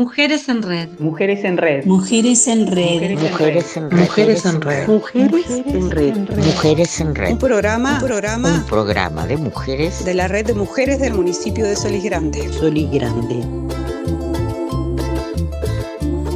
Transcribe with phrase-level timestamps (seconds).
[0.00, 0.88] Mujeres en Red.
[0.98, 1.84] Mujeres en Red.
[1.84, 3.18] Mujeres en Red.
[3.18, 3.98] Mujeres en Red.
[3.98, 4.88] Mujeres en Red.
[4.88, 6.16] Mujeres en Red.
[6.38, 7.32] Mujeres en Red.
[7.32, 11.66] Un programa, un programa, Un programa de mujeres de la red de mujeres del municipio
[11.66, 12.50] de Solís Grande.
[12.50, 13.69] Solís Grande.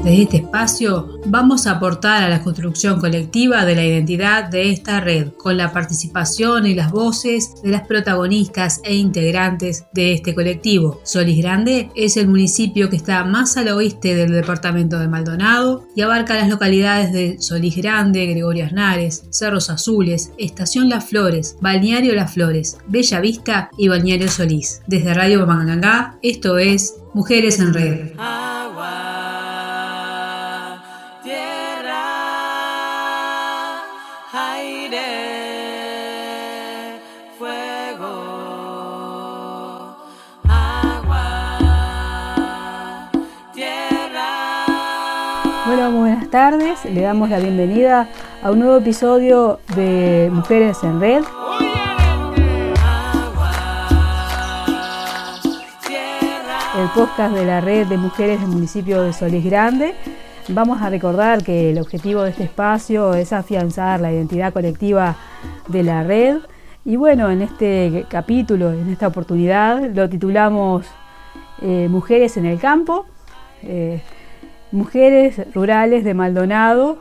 [0.04, 5.00] Desde este espacio vamos a aportar a la construcción colectiva de la identidad de esta
[5.00, 11.00] red, con la participación y las voces de las protagonistas e integrantes de este colectivo.
[11.04, 16.02] Solís Grande es el municipio que está más al oeste del departamento de Maldonado y
[16.02, 22.34] abarca las localidades de Solís Grande, Gregorio Aznares, Cerros Azules, Estación Las Flores, Balneario Las
[22.34, 24.82] Flores, Bella Vista y Balneario Solís.
[24.86, 28.12] Desde Radio Bamangangá, esto es Mujeres en Red.
[45.90, 46.82] Muy buenas tardes.
[46.86, 48.08] Le damos la bienvenida
[48.42, 51.22] a un nuevo episodio de Mujeres en Red.
[56.78, 59.94] El podcast de la red de mujeres del municipio de Solís Grande.
[60.48, 65.16] Vamos a recordar que el objetivo de este espacio es afianzar la identidad colectiva
[65.68, 66.38] de la red.
[66.86, 70.86] Y bueno, en este capítulo, en esta oportunidad, lo titulamos
[71.60, 73.04] eh, Mujeres en el campo.
[73.62, 74.00] Eh,
[74.74, 76.98] mujeres rurales de Maldonado,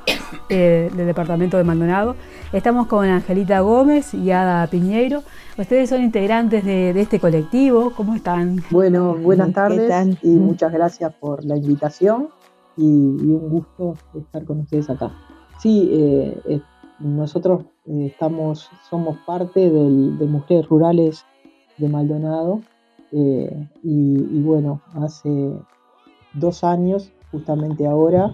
[0.50, 2.16] eh, del departamento de Maldonado.
[2.54, 5.24] Estamos con Angelita Gómez y Ada Piñeiro.
[5.58, 7.92] Ustedes son integrantes de, de este colectivo.
[7.98, 8.64] ¿Cómo están?
[8.70, 10.18] Bueno, buenas ¿Qué tardes tal?
[10.22, 12.30] y muchas gracias por la invitación
[12.78, 15.12] y, y un gusto estar con ustedes acá.
[15.60, 16.62] Sí, eh, eh,
[17.00, 21.26] nosotros eh, estamos, somos parte del- de Mujeres Rurales
[21.78, 22.62] de Maldonado
[23.12, 25.54] eh, y, y bueno, hace
[26.34, 28.32] dos años, justamente ahora,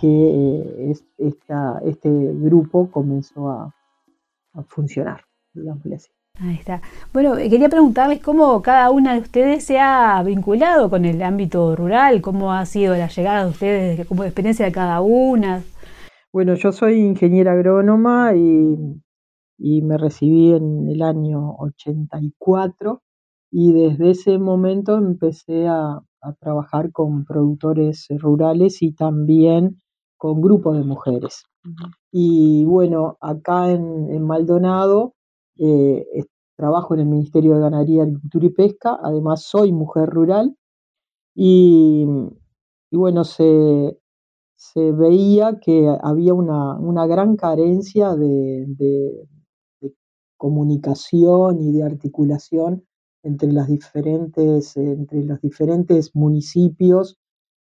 [0.00, 3.74] que eh, es- esta, este grupo comenzó a,
[4.54, 5.22] a funcionar,
[5.54, 6.10] digámosle así.
[6.40, 6.80] Ahí está.
[7.12, 11.76] Bueno, eh, quería preguntarles cómo cada una de ustedes se ha vinculado con el ámbito
[11.76, 15.62] rural, cómo ha sido la llegada de ustedes, como experiencia de cada una.
[16.32, 18.76] Bueno, yo soy ingeniera agrónoma y,
[19.58, 23.02] y me recibí en el año 84
[23.52, 29.82] y desde ese momento empecé a, a trabajar con productores rurales y también
[30.18, 31.44] con grupos de mujeres.
[32.12, 35.14] Y bueno, acá en, en Maldonado
[35.58, 36.04] eh,
[36.56, 40.56] trabajo en el Ministerio de Ganadería, Agricultura y Pesca, además soy mujer rural
[41.34, 42.06] y,
[42.90, 43.98] y bueno, se,
[44.56, 49.28] se veía que había una, una gran carencia de, de-
[49.80, 49.94] de
[50.38, 52.84] comunicación y de articulación
[53.22, 57.18] entre las diferentes, entre los diferentes municipios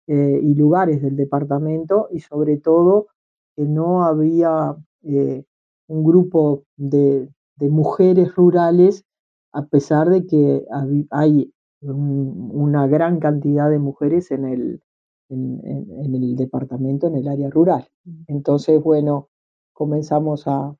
[0.07, 3.07] eh, y lugares del departamento y sobre todo
[3.55, 5.43] que no había eh,
[5.87, 9.03] un grupo de, mujeres rurales
[9.51, 10.65] a pesar de que
[11.11, 14.81] hay un- una gran cantidad de mujeres en el,
[15.29, 17.87] en el departamento, en el área rural.
[18.27, 19.29] Entonces, bueno,
[19.73, 20.75] comenzamos a,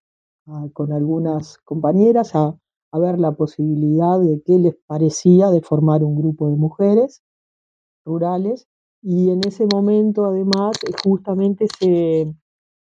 [0.47, 2.56] a- con algunas compañeras a,
[2.91, 7.23] a ver la posibilidad de qué les parecía de formar un grupo de mujeres
[8.05, 8.67] rurales
[9.01, 12.33] y en ese momento además eh, justamente se,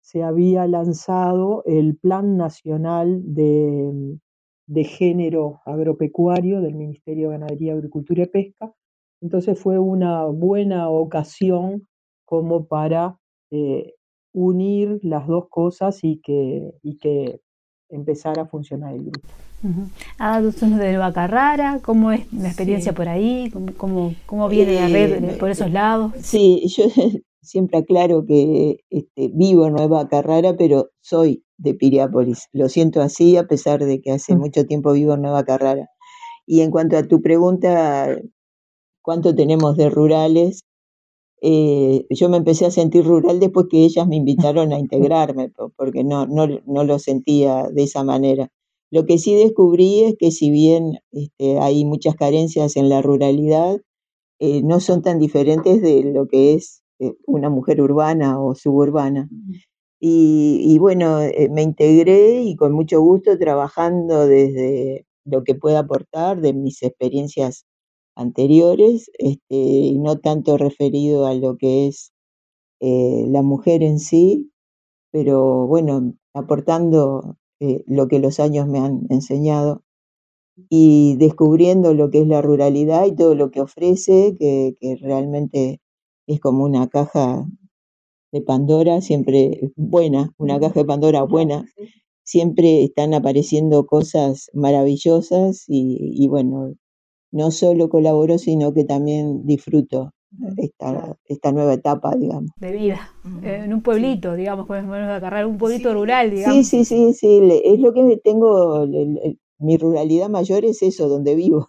[0.02, 4.18] se había lanzado el Plan Nacional de,
[4.68, 8.74] de Género Agropecuario del Ministerio de Ganadería, Agricultura y Pesca.
[9.22, 11.88] Entonces fue una buena ocasión
[12.26, 13.20] como para
[13.52, 13.94] eh,
[14.34, 17.42] unir las dos cosas y que, y que
[17.92, 19.28] empezara a funcionar el grupo.
[20.18, 22.96] Ah, tú sos de Nueva Carrara, ¿cómo es la experiencia Sí.
[22.96, 23.50] por ahí?
[23.52, 26.14] ¿Cómo, cómo, cómo viene la red Eh, por esos lados?
[26.22, 26.86] Sí, yo
[27.42, 32.48] siempre aclaro que este, vivo en Nueva Carrara, pero soy de Piriápolis.
[32.54, 34.40] Lo siento así, a pesar de que hace Mm.
[34.40, 35.88] mucho tiempo vivo en Nueva Carrara.
[36.48, 38.18] Y en cuanto a tu pregunta,
[39.04, 40.64] ¿cuánto tenemos de rurales?
[41.42, 45.72] Eh, yo me empecé a sentir rural después que ellas me invitaron a integrarme, po-
[45.76, 48.50] porque no, no, no lo sentía de esa manera.
[48.92, 53.80] Lo que sí descubrí es que si bien este, hay muchas carencias en la ruralidad,
[54.40, 59.30] eh, no son tan diferentes de lo que es eh, una mujer urbana o suburbana.
[60.00, 65.80] Y, y bueno, eh, me integré y con mucho gusto trabajando desde lo que pueda
[65.80, 67.66] aportar de mis experiencias
[68.22, 72.14] anteriores, este, y no tanto referido a lo que es
[72.80, 74.52] eh, la mujer en sí,
[75.12, 79.84] pero bueno, aportando eh, lo que los años me han enseñado
[80.70, 85.82] y descubriendo lo que es la ruralidad y todo lo que ofrece, que, que realmente
[86.28, 87.46] es como una caja
[88.32, 91.66] de Pandora, siempre buena, una caja de Pandora buena,
[92.24, 96.74] siempre están apareciendo cosas maravillosas y, y bueno,
[97.32, 100.12] no solo colaboro, sino que también disfruto
[100.58, 102.52] esta, esta nueva etapa, digamos.
[102.60, 103.10] De vida,
[103.44, 106.68] eh, en un pueblito, digamos, podemos agarrar un pueblito rural, digamos.
[106.68, 108.86] Sí, sí, sí, sí, le- es lo que tengo,
[109.60, 111.68] mi ruralidad mayor es eso, donde vivo,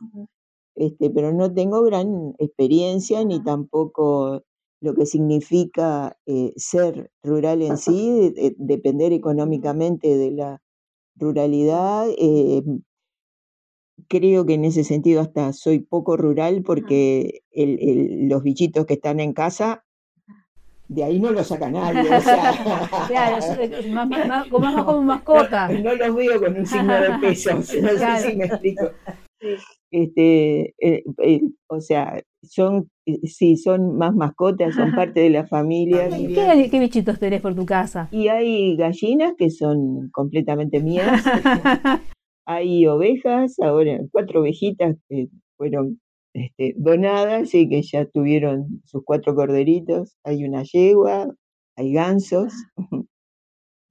[0.75, 4.43] este, pero no tengo gran experiencia ni tampoco
[4.81, 10.61] lo que significa eh, ser rural en sí, de- de- depender económicamente de la
[11.17, 12.07] ruralidad.
[12.19, 12.63] eh,
[14.09, 18.95] creo que en ese sentido hasta soy poco rural porque el- el- los bichitos que
[18.95, 19.85] están en casa,
[20.89, 22.11] de ahí no los saca nadie.
[22.15, 22.53] o sea,
[23.09, 24.09] Claro, es- es más,
[24.49, 25.69] como, más como mascota.
[25.69, 28.23] no los veo con un signo de pesos, no Claro.
[28.23, 28.91] sé si me explico.
[29.91, 35.47] Este, eh, eh, o sea, son, eh, sí, son más mascotas, son parte de la
[35.47, 36.09] familia.
[36.09, 38.09] ¿Qué, qué bichitos tenés por tu casa?
[38.11, 41.25] Y hay gallinas que son completamente mías.
[42.47, 46.01] Hay ovejas, ahora cuatro ovejitas que fueron
[46.35, 50.17] este, donadas y que ya tuvieron sus cuatro corderitos.
[50.25, 51.35] Hay una yegua,
[51.77, 52.53] hay gansos.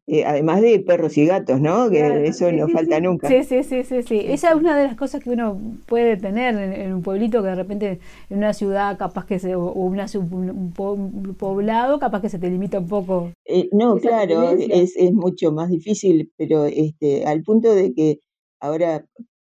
[0.07, 1.89] Eh, además de perros y gatos, ¿no?
[1.89, 3.01] Que Claro, eso sí, no sí, falta sí.
[3.03, 3.29] nunca.
[3.29, 4.19] Sí, sí, sí, sí, sí.
[4.25, 7.49] Esa es una de las cosas que uno puede tener en, en un pueblito que
[7.49, 7.99] de repente
[8.29, 12.29] en una ciudad capaz que se, o una, un, un po- un poblado capaz que
[12.29, 13.31] se te limita un poco.
[13.45, 18.19] Eh, no, claro, es, es mucho más difícil, pero este, al punto de que
[18.61, 19.05] ahora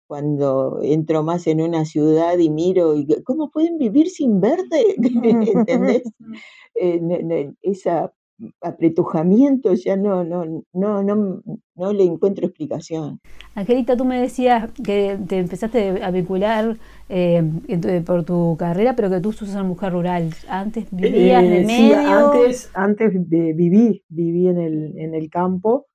[0.09, 4.97] cuando entro más en una ciudad y miro, ¿cómo pueden vivir sin verde?
[5.55, 6.03] ¿Entendés?
[6.77, 8.12] Eh, ne- esa
[8.62, 11.43] apretujamiento ya no, no, no, no,
[11.75, 13.21] no le encuentro explicación.
[13.55, 16.79] Angelita, tú me decías que te empezaste a vincular
[17.09, 17.43] eh,
[17.83, 20.31] tu- por tu carrera, pero que tú sos una mujer rural.
[20.49, 21.99] Antes vivías Eh, sí, medio.
[22.09, 25.87] antes, antes de- viví, viví en el, en el campo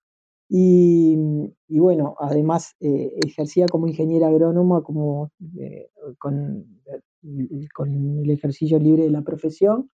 [0.48, 5.90] y, bueno, además eh, ejercía como ingeniera agrónoma, como eh,
[6.20, 6.82] con,
[7.24, 9.90] eh, con el ejercicio libre de la profesión,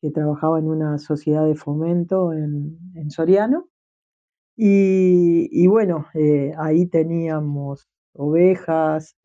[0.00, 3.68] que trabajaba en una sociedad de fomento en, en Soriano.
[4.56, 6.06] Y, bueno,
[6.58, 9.16] ahí teníamos ovejas,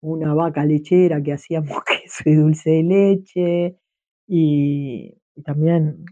[0.00, 3.78] una vaca lechera que hacíamos queso y dulce de leche,
[4.26, 6.04] y, también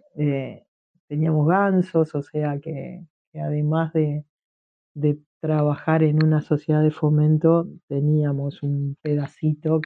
[1.08, 4.24] teníamos gansos, o sea que, que además de,
[4.94, 9.80] de trabajar en una sociedad de fomento, teníamos un pedacito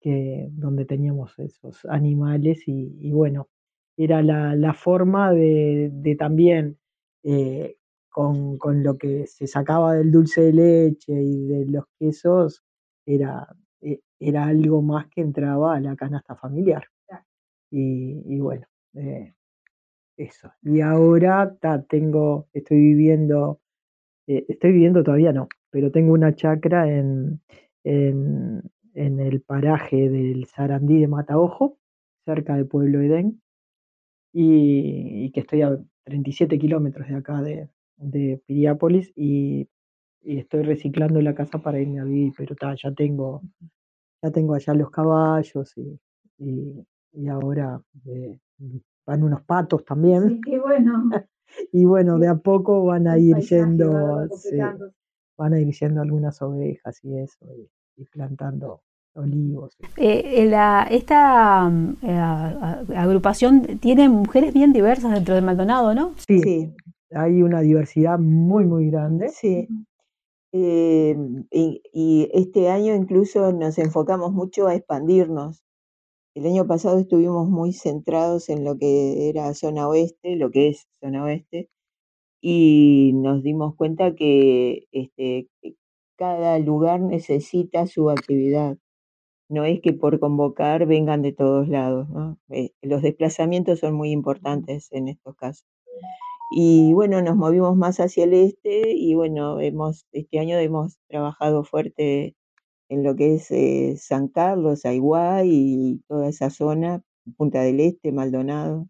[0.00, 3.48] que, donde teníamos esos animales y, y bueno,
[3.96, 6.78] era la, la forma de, de también
[7.24, 7.76] eh,
[8.10, 12.62] con, con lo que se sacaba del dulce de leche y de los quesos,
[13.06, 13.46] era,
[13.82, 16.84] eh, era algo más que entraba a la canasta familiar.
[17.70, 19.34] Y, y bueno, eh,
[20.16, 20.52] eso.
[20.62, 23.60] Y ahora ta, tengo, estoy viviendo,
[24.26, 27.40] eh, estoy viviendo todavía no, pero tengo una chacra en,
[27.84, 28.62] en,
[28.94, 31.78] en el paraje del Sarandí de Mataojo,
[32.24, 33.42] cerca de Pueblo Edén,
[34.32, 39.68] y, y que estoy a 37 kilómetros de acá de, de Piriápolis, y,
[40.22, 43.42] y estoy reciclando la casa para irme a vivir, pero ta, ya tengo,
[44.22, 45.98] ya tengo allá los caballos y,
[46.38, 48.38] y, y ahora eh,
[49.06, 50.40] van unos patos también.
[50.44, 51.10] qué bueno.
[51.72, 54.58] Y bueno, de a poco van a El ir va yendo, sí,
[55.36, 57.68] van a ir yendo algunas ovejas y eso, y,
[58.02, 58.82] y plantando
[59.14, 59.76] olivos.
[59.96, 62.18] Eh, eh, la- esta mm, eh,
[62.96, 66.12] agrupación tiene mujeres bien diversas dentro de Maldonado, ¿no?
[66.26, 66.74] Sí, Sí,
[67.12, 69.28] hay una diversidad muy, muy grande.
[69.28, 69.68] sí.
[70.56, 71.16] Eh,
[71.50, 75.63] y, y este año incluso nos enfocamos mucho a expandirnos.
[76.34, 80.88] El año pasado estuvimos muy centrados en lo que era zona oeste, lo que es
[81.00, 81.70] zona oeste,
[82.40, 85.48] y nos dimos cuenta que este,
[86.16, 88.78] cada lugar necesita su actividad.
[89.48, 92.08] No es que por convocar vengan de todos lados.
[92.50, 95.66] Eh, los desplazamientos son muy importantes en estos casos.
[96.50, 101.64] Y bueno, nos movimos más hacia el este y bueno, hemos, este año hemos trabajado
[101.64, 102.36] fuerte
[102.88, 107.02] en lo que es eh, San Carlos, Aiguay y toda esa zona,
[107.36, 108.88] Punta del Este, Maldonado.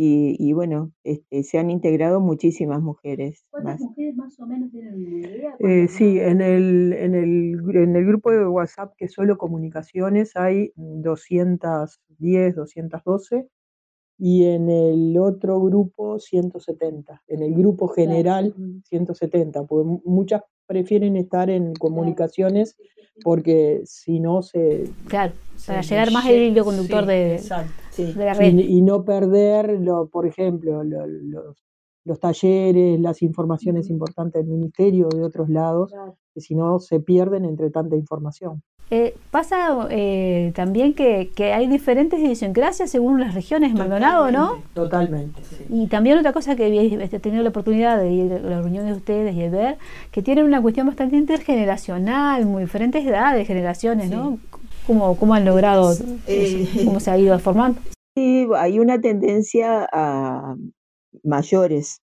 [0.00, 3.80] Y, y bueno, este, se han integrado muchísimas mujeres más.
[3.80, 5.56] mujeres más o menos tienen idea?
[5.58, 10.36] Eh, sí, en el, en, el, en el grupo de WhatsApp que es solo comunicaciones
[10.36, 13.48] hay 210, 212
[14.18, 17.22] y en el otro grupo 170.
[17.26, 22.76] En el grupo general 170, porque mu- muchas prefieren estar en comunicaciones
[23.24, 24.84] porque si no se...
[25.08, 25.32] Claro,
[25.66, 27.72] para se llegar más el hilo conductor sí, de, exacto.
[27.90, 28.12] Sí.
[28.12, 28.54] de la red.
[28.54, 31.56] y, y no perder, lo, por ejemplo, lo- los,
[32.08, 35.92] los talleres, las informaciones importantes del ministerio de otros lados,
[36.34, 38.62] que si no se pierden entre tanta información.
[38.90, 44.62] Eh, pasa eh, también que, que hay diferentes idiosincrasias según las regiones, Maldonado, ¿no?
[44.72, 45.66] Totalmente, sí.
[45.68, 48.92] Y también otra cosa que he he tenido la oportunidad de ir a las reuniones
[48.92, 49.76] de ustedes y de ver,
[50.10, 54.38] que tienen una cuestión bastante intergeneracional, muy diferentes edades, generaciones, ¿no?
[54.86, 55.92] ¿Cómo, cómo han logrado,
[56.26, 57.78] Eh, cómo se ha ido formando?
[58.16, 60.56] Sí, hay una tendencia a
[61.22, 62.02] mayores,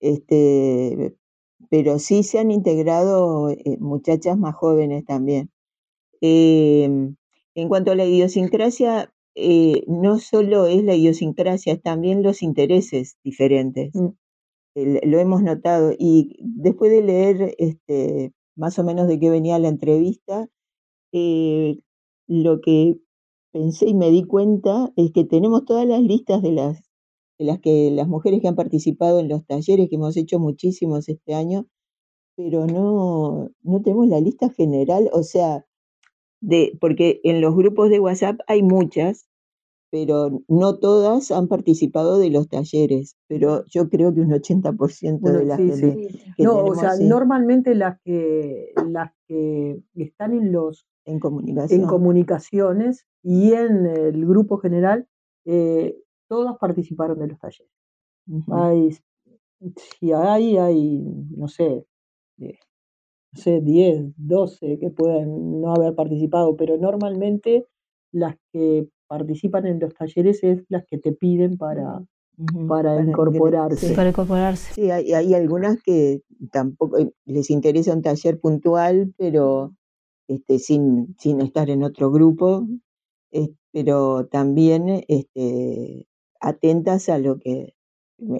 [0.00, 1.16] este,
[1.70, 5.50] pero sí se han integrado eh, muchachas más jóvenes también.
[6.20, 6.84] Eh,
[7.54, 13.16] en cuanto a la idiosincrasia, eh, no solo es la idiosincrasia, es también los intereses
[13.24, 13.94] diferentes.
[13.94, 14.08] Mm.
[14.74, 15.92] Lo hemos notado.
[15.98, 20.48] Y después de leer este, más o menos de qué venía la entrevista,
[21.12, 21.78] eh,
[22.26, 22.98] lo que
[23.52, 26.83] pensé y me di cuenta es que tenemos todas las listas de las,
[27.38, 31.34] las que las mujeres que han participado en los talleres, que hemos hecho muchísimos este
[31.34, 31.66] año,
[32.36, 35.64] pero no, no tenemos la lista general, o sea,
[36.40, 39.26] de, porque en los grupos de WhatsApp hay muchas,
[39.90, 45.20] pero no todas han participado de los talleres, pero yo creo que un 80% de
[45.20, 46.32] Bueno, las sí, que, sí.
[46.36, 51.82] que No, o sea, sí, normalmente las que, las que están en los en comunicación.
[51.82, 55.06] en comunicaciones y en el grupo general,
[55.44, 55.96] eh,
[56.34, 57.72] todas participaron de los talleres.
[58.50, 58.90] Hay,
[59.76, 61.00] si hay, hay,
[61.36, 61.86] no sé,
[62.38, 62.58] eh,
[63.32, 67.68] no sé, 10, 12 que pueden no haber participado, pero normalmente
[68.10, 72.04] las que participan en los talleres es las que te piden para,
[72.66, 73.90] para incorporarse.
[73.90, 73.94] sí.
[73.94, 74.74] Para incorporarse.
[74.74, 79.72] Sí, hay, hay algunas que tampoco eh, les interesa un taller puntual, pero
[80.26, 82.66] este, sin, sin estar en otro grupo,
[83.30, 86.08] eh, pero también este,
[86.44, 87.74] atentas a lo que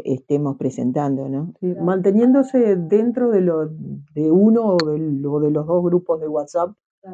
[0.05, 1.53] estemos presentando, ¿no?
[1.61, 4.99] Sí, manteniéndose dentro de, lo, de uno o de,
[5.51, 6.71] los dos grupos de WhatsApp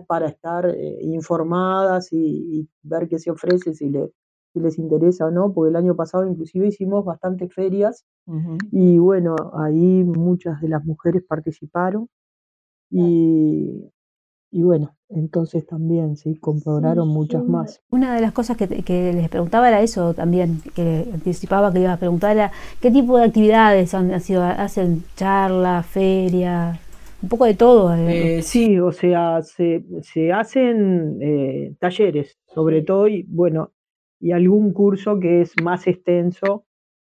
[0.07, 4.13] para estar eh, informadas y, y ver qué se ofrece, si, le-
[4.53, 8.05] si les interesa o no, porque el año pasado inclusive hicimos bastantes ferias
[8.71, 12.09] y bueno, ahí muchas de las mujeres participaron
[12.91, 13.91] y,
[14.51, 17.81] y bueno, entonces también sí, comprobaron muchas más.
[17.91, 21.93] Una de las cosas que, que les preguntaba era eso también, que anticipaba que iba
[21.93, 26.79] a preguntar era qué tipo de actividades han, han sido, hacen charlas, ferias,
[27.23, 27.95] un poco de todo.
[27.95, 28.39] eh.
[28.39, 33.73] Eh, sí, o sea, se, se hacen eh, talleres, sobre todo, y bueno,
[34.21, 36.65] y algún curso que es más extenso.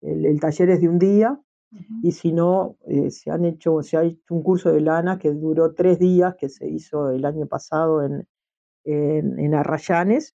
[0.02, 1.40] El, el taller es de un día,
[2.02, 5.32] y si no, eh, se han hecho, se ha hecho un curso de lana que
[5.32, 8.28] duró tres días, que se hizo el año pasado en,
[8.86, 10.34] en, en Arrayanes.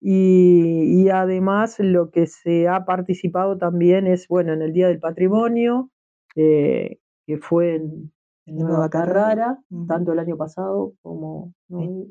[0.00, 5.00] Y, y además lo que se ha participado también es, bueno, en el Día del
[5.00, 5.90] Patrimonio,
[6.36, 8.12] eh, que fue en,
[8.46, 9.20] Nueva Carrara.
[9.20, 9.86] Carrara, Ujú.
[9.86, 12.06] tanto el año pasado como ¿no?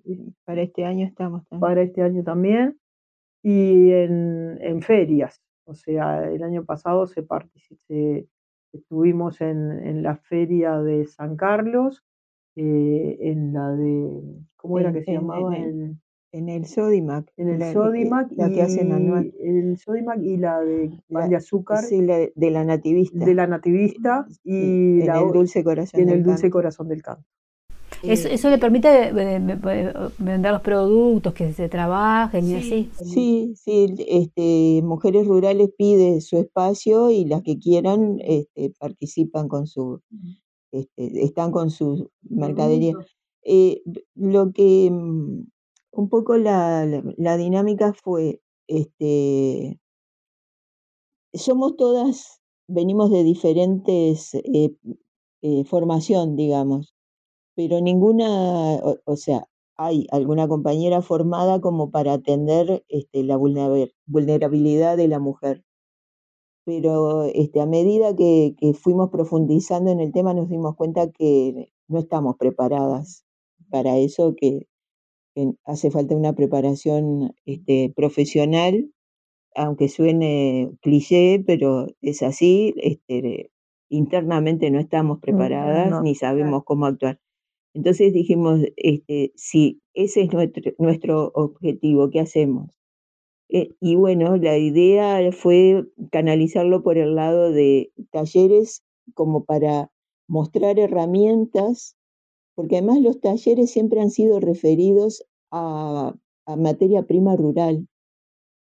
[0.46, 1.62] Para este año estamos también.
[1.62, 2.78] para este año también,
[3.42, 5.42] y en, en ferias.
[5.66, 7.26] O sea, el año pasado se
[7.88, 8.28] se-
[8.74, 12.04] estuvimos en, en la feria de San Carlos,
[12.56, 14.22] eh, en la de,
[14.56, 15.56] ¿cómo era En- que se en- llamaba?
[15.58, 16.00] el- En,
[16.34, 17.32] En el Sodimac.
[17.38, 19.34] en el la, Sodimac la que hacen anual.
[19.40, 23.26] y el Sodimac y la de pan de azúcar Sí, la de, la nativista.
[23.26, 26.90] de la nativista y, en la el dulce corazón y en del el dulce corazón
[26.90, 27.24] del canto.
[28.04, 32.92] Eso, eso le permite eh, vender los productos, que se trabajen y así.
[33.04, 39.68] Sí, sí, este, Mujeres Rurales pide su espacio y las que quieran este, participan con
[39.68, 40.02] su,
[40.72, 42.94] este, están con su mercadería.
[43.44, 43.82] Eh,
[44.16, 45.44] lo que mm,
[45.92, 49.80] un poco la, la, la dinámica fue, este,
[51.34, 54.76] somos todas, venimos de diferentes eh,
[55.42, 56.94] eh, formación, digamos,
[57.58, 59.48] pero ninguna, o, o sea,
[59.78, 65.64] hay alguna compañera formada como para atender este, la vulnerabil- vulnerabilidad de la mujer.
[66.66, 71.74] Pero este, a medida que, que fuimos profundizando en el tema nos dimos cuenta que
[71.88, 73.26] no estamos preparadas
[73.72, 74.68] para eso, que,
[75.34, 78.92] que hace falta una preparación este, profesional,
[79.56, 83.50] aunque suene cliché, pero es así, este,
[83.90, 87.20] internamente no estamos preparadas no, ni sabemos cómo actuar.
[87.78, 92.72] Entonces dijimos, este, si ese es nuestro, objetivo, ¿qué hacemos?
[93.50, 98.82] Eh, y bueno, la idea fue canalizarlo por el lado de talleres
[99.14, 99.92] como para
[100.28, 101.96] mostrar herramientas,
[102.56, 106.16] porque además los talleres siempre han sido referidos a
[106.48, 107.88] materia prima rural.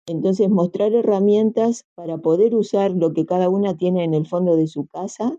[0.08, 4.66] Entonces, mostrar herramientas para poder usar lo que cada una tiene en el fondo de
[4.66, 5.38] su casa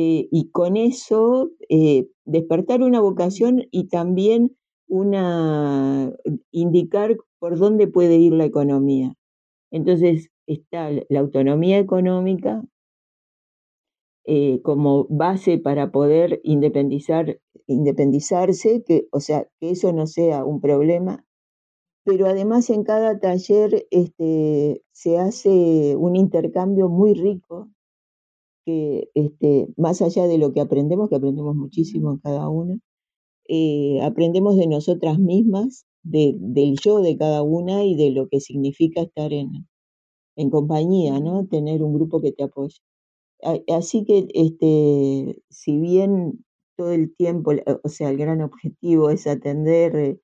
[0.00, 6.12] eh, y con eso eh, despertar una vocación y también una
[6.52, 9.14] indicar por dónde puede ir la economía.
[9.72, 12.62] Entonces está la autonomía económica
[14.24, 20.60] eh, como base para poder independizar, independizarse, que, o sea, que eso no sea un
[20.60, 21.24] problema,
[22.04, 27.68] pero además en cada taller este, se hace un intercambio muy rico,
[28.68, 32.78] que este, más allá de lo que aprendemos, que aprendemos muchísimo en cada una,
[33.48, 38.40] eh, aprendemos de nosotras mismas, de, del yo de cada una y de lo que
[38.40, 39.66] significa estar en,
[40.36, 41.46] en compañía, ¿no?
[41.46, 42.76] Tener un grupo que te apoye.
[43.68, 46.44] Así que, este, si bien
[46.76, 50.20] todo el tiempo, o sea, el gran objetivo es atender eh,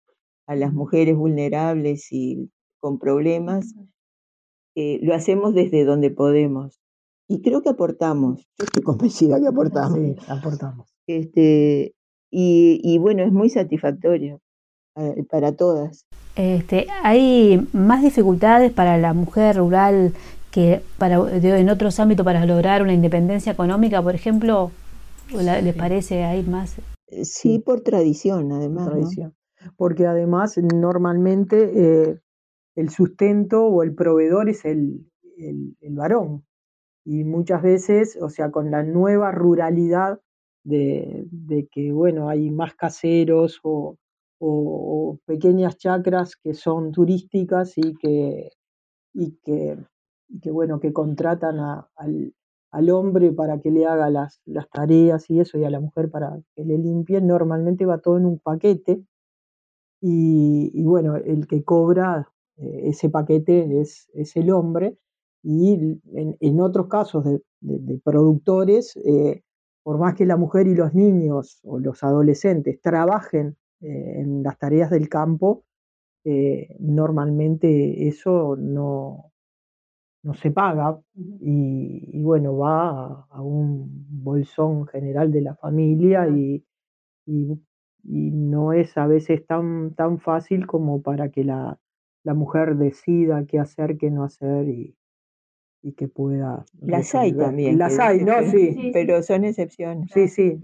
[0.46, 3.74] a las mujeres vulnerables y con problemas,
[4.76, 6.83] eh, lo hacemos desde donde podemos.
[7.28, 9.98] Y creo que aportamos, yo estoy convencida que aportamos.
[9.98, 10.88] Sí, aportamos.
[11.06, 11.94] Este,
[12.30, 14.40] y, y bueno, es muy satisfactorio
[14.96, 16.06] eh, para todas.
[16.36, 20.12] Este, ¿Hay más dificultades para la mujer rural
[20.50, 24.70] que para, de- en otros ámbitos para lograr una independencia económica, por ejemplo?
[25.34, 26.76] ¿O la- ¿Les parece hay más?
[27.08, 28.84] Eh, Sí, por tradición, además.
[28.88, 29.34] tradición.
[29.76, 32.20] Porque además, normalmente eh,
[32.76, 36.44] el sustento o el proveedor es el, el- el varón.
[37.04, 40.20] Y muchas veces, o sea, con la nueva ruralidad
[40.64, 43.98] de, que, bueno, hay más caseros o,
[45.26, 48.50] pequeñas chacras que son turísticas y que,
[49.14, 49.78] y que,
[50.50, 55.64] bueno, que contratan al hombre para que le haga las, las tareas y eso, y
[55.64, 59.02] a la mujer para que le limpie, normalmente va todo en un paquete.
[60.02, 64.98] Y, y bueno, el que cobra eh, ese paquete es, es el hombre
[65.44, 69.42] y en, en otros casos de, de- de productores, eh,
[69.84, 74.58] por más que la mujer y los niños o los adolescentes trabajen eh, en las
[74.58, 75.64] tareas del campo,
[76.24, 79.32] eh, normalmente eso no,
[80.22, 86.28] no se paga y, y bueno, va a, a un bolsón general de la familia
[86.28, 86.64] y,
[87.26, 87.60] y-
[88.04, 91.78] y no es a veces tan, tan fácil como para que la,
[92.24, 94.96] la mujer decida qué hacer, qué no hacer y,
[95.86, 97.78] y que pueda Las hay también.
[97.78, 98.32] Las que- hay, ¿no?
[98.50, 98.90] Sí.
[98.94, 100.10] Pero son excepciones.
[100.14, 100.56] Sí, sí.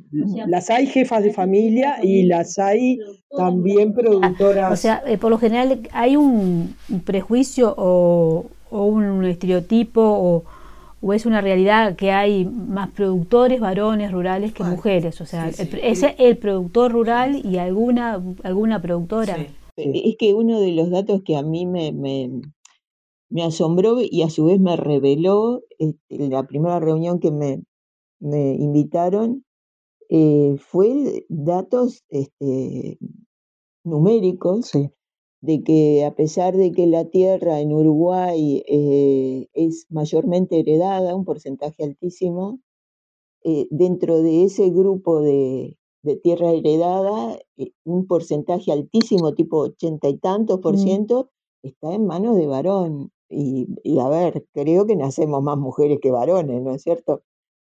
[0.46, 2.98] Las hay jefas de familia y las hay
[3.36, 4.72] también productoras.
[4.72, 10.44] O sea, eh, por lo general hay un, un prejuicio o, o un estereotipo o,
[11.02, 15.20] o es una realidad que hay más productores varones rurales que Bueno, mujeres.
[15.20, 15.78] O sea, sí, el sí.
[15.82, 19.36] es el productor rural y alguna, alguna productora.
[19.36, 19.46] Sí.
[19.76, 20.02] Sí.
[20.06, 22.28] Es que uno de los datos que a mí me, me,
[23.30, 27.62] me asombró y a su vez me reveló este, la primera reunión que me,
[28.20, 29.44] me invitaron
[30.08, 32.98] eh, fue datos este,
[33.84, 34.90] numéricos Sí.
[35.42, 41.24] de que a pesar de que la tierra en Uruguay eh, es mayormente heredada, un
[41.24, 42.60] porcentaje altísimo,
[43.44, 47.38] eh, dentro de ese grupo de, de tierra heredada,
[47.84, 50.78] un porcentaje altísimo, tipo ochenta y tantos por Mm.
[50.78, 51.30] ciento,
[51.62, 53.12] está en manos de varón.
[53.30, 57.22] Y, y a ver, creo que nacemos más mujeres que varones, ¿no es cierto?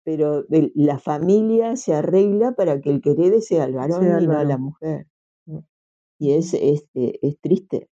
[0.04, 4.18] Pero el- la familia se arregla para que el que herede sea el varón Sea
[4.18, 4.62] el y no la varón.
[4.62, 5.08] mujer.
[6.20, 7.90] Y es, este, es triste.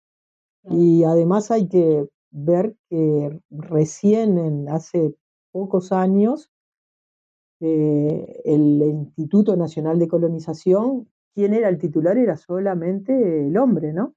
[0.70, 5.14] Y además hay que ver que recién en hace
[5.52, 6.50] pocos años
[7.60, 14.14] eh, el Instituto Nacional de Colonización, quien era el titular era solamente el hombre, ¿no?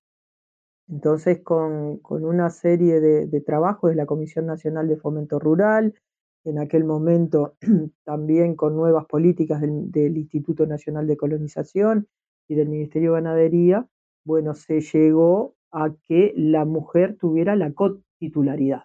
[0.92, 5.96] Entonces, con, una serie de, trabajos de la Comisión Nacional de Fomento Rural,
[6.44, 7.56] en aquel momento
[8.04, 12.08] también con nuevas políticas del, del Instituto Nacional de Colonización
[12.50, 13.88] y del Ministerio de Ganadería,
[14.26, 18.84] bueno, se llegó a que la mujer tuviera la cotitularidad,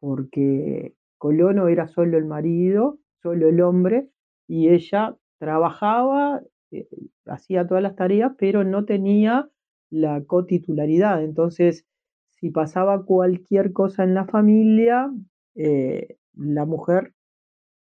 [0.00, 4.10] porque colono era solo el marido, solo el hombre,
[4.46, 6.42] y ella trabajaba,
[6.72, 6.88] eh,
[7.24, 9.48] hacía todas las tareas, pero no tenía
[9.92, 11.22] la cotitularidad.
[11.22, 11.84] Entonces,
[12.30, 15.12] si pasaba cualquier cosa en la familia,
[15.54, 17.14] eh, la mujer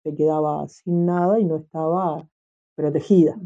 [0.04, 2.28] se quedaba sin nada y no estaba
[2.76, 3.40] protegida.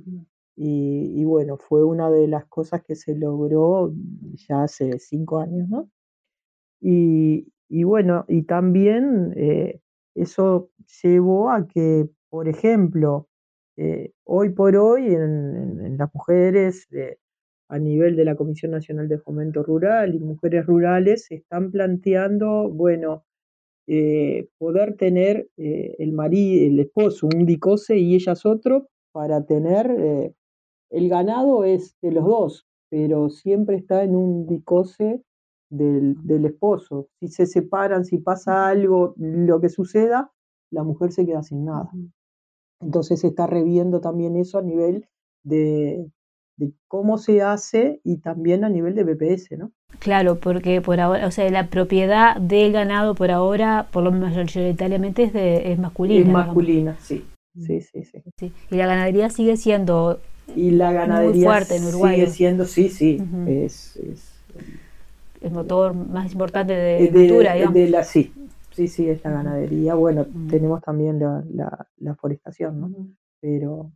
[0.56, 3.91] Y, y bueno, fue una de las cosas que se logró
[4.47, 5.89] ya hace cinco años, ¿no?
[6.80, 9.82] Y, y bueno, y también eh,
[10.15, 10.69] eso
[11.02, 13.28] llevó a que, por ejemplo,
[13.78, 17.17] eh, hoy por hoy en, las mujeres eh,
[17.74, 22.70] a nivel de la Comisión Nacional de Fomento Rural y mujeres rurales se están planteando,
[22.70, 23.26] bueno,
[23.88, 30.34] eh, poder tener el marido, el esposo, un dicose y ellas otro, para tener,
[30.92, 35.24] el ganado es de los dos, pero siempre está en un dicose
[35.72, 37.08] del, del esposo.
[37.20, 40.32] Si se separan, si pasa algo, lo que suceda,
[40.70, 41.90] la mujer se queda sin nada.
[42.82, 45.08] Entonces se está reviendo también eso a nivel
[45.44, 46.06] de,
[46.88, 49.72] cómo se hace y también a nivel de BPS, ¿no?
[50.00, 55.24] Claro, porque por ahora, o sea, la propiedad del ganado por ahora, por lo mayoritariamente
[55.24, 56.26] es, de, es masculina.
[56.26, 57.24] Es masculina, sí.
[57.60, 58.52] Sí, sí, sí.
[58.72, 60.20] Y la ganadería sigue siendo
[60.56, 62.16] y la ganadería muy fuerte en Uruguay.
[62.16, 64.34] Sigue siendo, sí, sí, es, es,
[65.42, 67.76] el motor más importante de, cultura, digamos.
[67.76, 68.34] De la, sí,
[68.74, 69.94] Sí, sí, es la ganadería.
[69.94, 71.44] Bueno, tenemos también la,
[72.00, 72.92] la, forestación, ¿no?
[73.39, 73.92] Pero,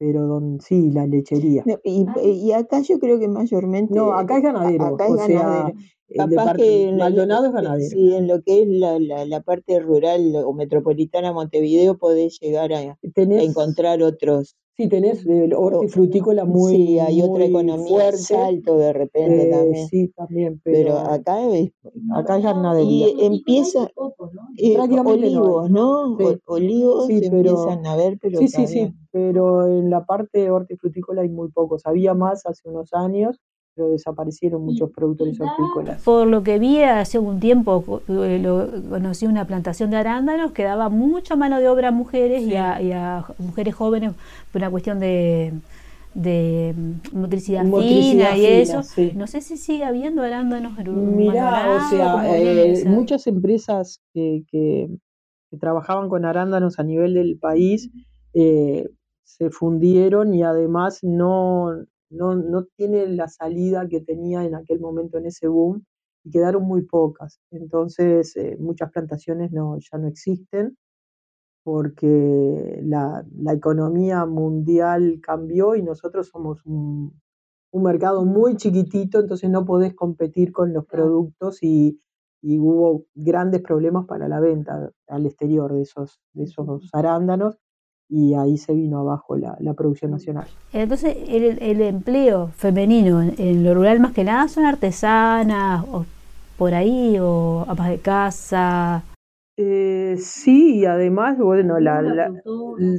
[0.00, 1.62] pero don, sí, la lechería.
[1.84, 3.94] y, acá yo creo que mayormente.
[3.94, 4.86] No, acá es ganadero.
[4.86, 5.74] Acá es ganadero.
[6.16, 7.90] Capaz que Maldonado es ganadero.
[7.90, 12.78] Sí, en lo que es la, la, parte rural o metropolitana Montevideo podés llegar a,
[12.78, 12.96] a
[13.42, 18.16] encontrar otros Sí, tenés el hortifrutícola muy Sí, hay otra economía fuerte.
[18.16, 19.88] salto de repente eh, también.
[19.88, 21.70] Sí, también, pero, acá es
[22.14, 23.08] acá es ganadería.
[23.10, 23.90] Y empieza
[24.56, 26.16] eh, olivos, ¿no?
[26.46, 31.28] Olivos sí, empiezan a ver, pero Sí, sí, sí, pero en la parte hortifrutícola hay
[31.28, 31.84] muy pocos.
[31.84, 33.38] Había más hace unos años,
[33.88, 36.02] desaparecieron muchos productores hortícolas.
[36.02, 38.42] Por lo que vi hace un tiempo, eh,
[38.88, 43.24] conocí una plantación de arándanos que daba mucha mano de obra a mujeres y, a,
[43.38, 44.12] mujeres jóvenes
[44.52, 45.52] por una cuestión de,
[46.14, 48.82] de mm, motricidad, fina y eso.
[49.14, 54.88] No sé si sigue habiendo arándanos en Mirá, o sea, eh, muchas empresas que, que,
[55.58, 57.90] trabajaban con arándanos a nivel del país
[58.34, 58.88] eh,
[59.24, 61.70] se fundieron y además no,
[62.10, 65.84] no, no tiene la salida que tenía en aquel momento en ese boom
[66.24, 67.40] y quedaron muy pocas.
[67.50, 70.76] Entonces, eh, muchas plantaciones no, ya no existen
[71.62, 77.20] porque la, economía mundial cambió y nosotros somos un,
[77.72, 82.00] mercado muy chiquitito, entonces no podés competir con los productos y,
[82.42, 87.58] y, hubo grandes problemas para la venta al exterior de esos, de esos arándanos
[88.10, 90.48] y ahí se vino abajo la, producción nacional.
[90.72, 96.04] Entonces, el, empleo femenino en, lo rural más que nada son artesanas o
[96.58, 99.04] por ahí o amas de casa.
[99.56, 102.32] Eh, sí, y además, bueno, la,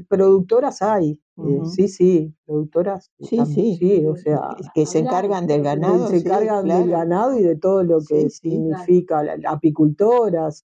[0.08, 3.12] productoras hay, eh, sí, sí, productoras.
[3.20, 4.40] Sí, sí, sí, o sea,
[4.74, 6.08] que se encargan del ganado.
[6.08, 10.66] Se encargan del ganado y de todo lo que significa, apicultoras,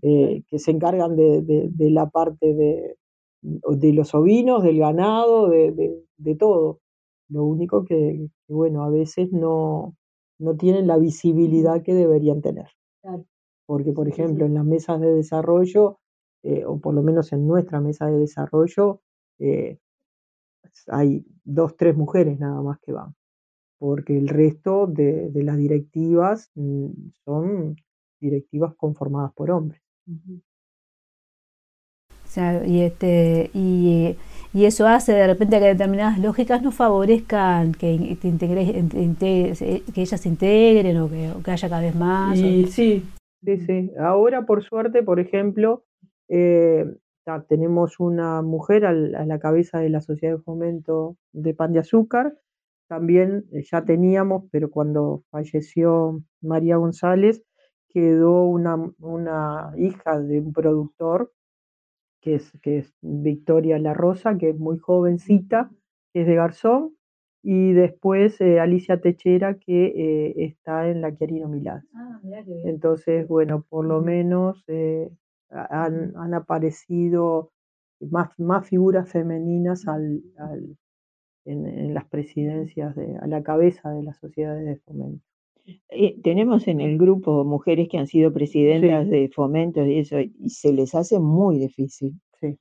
[0.00, 2.96] eh, que se encargan de la parte de,
[3.42, 5.72] de los ovinos, del ganado, de,
[6.16, 6.80] de, todo.
[7.28, 9.96] Lo único que, bueno, a veces no,
[10.38, 12.68] no tienen la visibilidad que deberían tener.
[13.66, 15.98] Porque, por ejemplo, en las mesas de desarrollo,
[16.44, 19.00] eh, o por lo menos en nuestra mesa de desarrollo,
[19.38, 19.78] eh,
[20.88, 23.14] hay dos, tres mujeres nada más que van,
[23.78, 26.90] porque el resto de, de las directivas mm,
[27.24, 27.76] son
[28.20, 29.82] directivas conformadas por hombres
[32.66, 34.16] y, este, y,
[34.52, 38.28] y, eso hace de repente que determinadas lógicas no favorezcan que, que
[39.96, 42.38] ellas se integren o que, haya cada vez más.
[42.38, 43.04] Y sí,
[43.44, 43.90] sí, sí.
[43.98, 45.84] Ahora, por suerte, por ejemplo,
[46.28, 46.86] eh,
[47.48, 52.34] tenemos una mujer a la cabeza de la Sociedad de Fomento de Pan de Azúcar.
[52.88, 57.42] También eh, ya teníamos, pero cuando falleció María González,
[57.92, 61.32] quedó una, una hija de un productor
[62.22, 65.70] que es, que es Victoria La Rosa, que es muy jovencita,
[66.14, 66.96] es de Garzón,
[67.42, 71.82] y después eh, Alicia Techera, que eh, está en la Chiarino Milán.
[71.94, 72.20] Ah,
[72.64, 75.10] Entonces, bueno, por lo menos eh,
[75.50, 77.50] han, han, aparecido
[78.00, 80.76] más, más figuras femeninas al, al,
[81.44, 85.24] en, en, las presidencias, de, a la cabeza de las sociedades de fomento.
[85.64, 90.48] Eh, tenemos en el grupo mujeres que han sido presidentas de fomentos y eso, y
[90.48, 92.58] se les hace muy difícil, sí.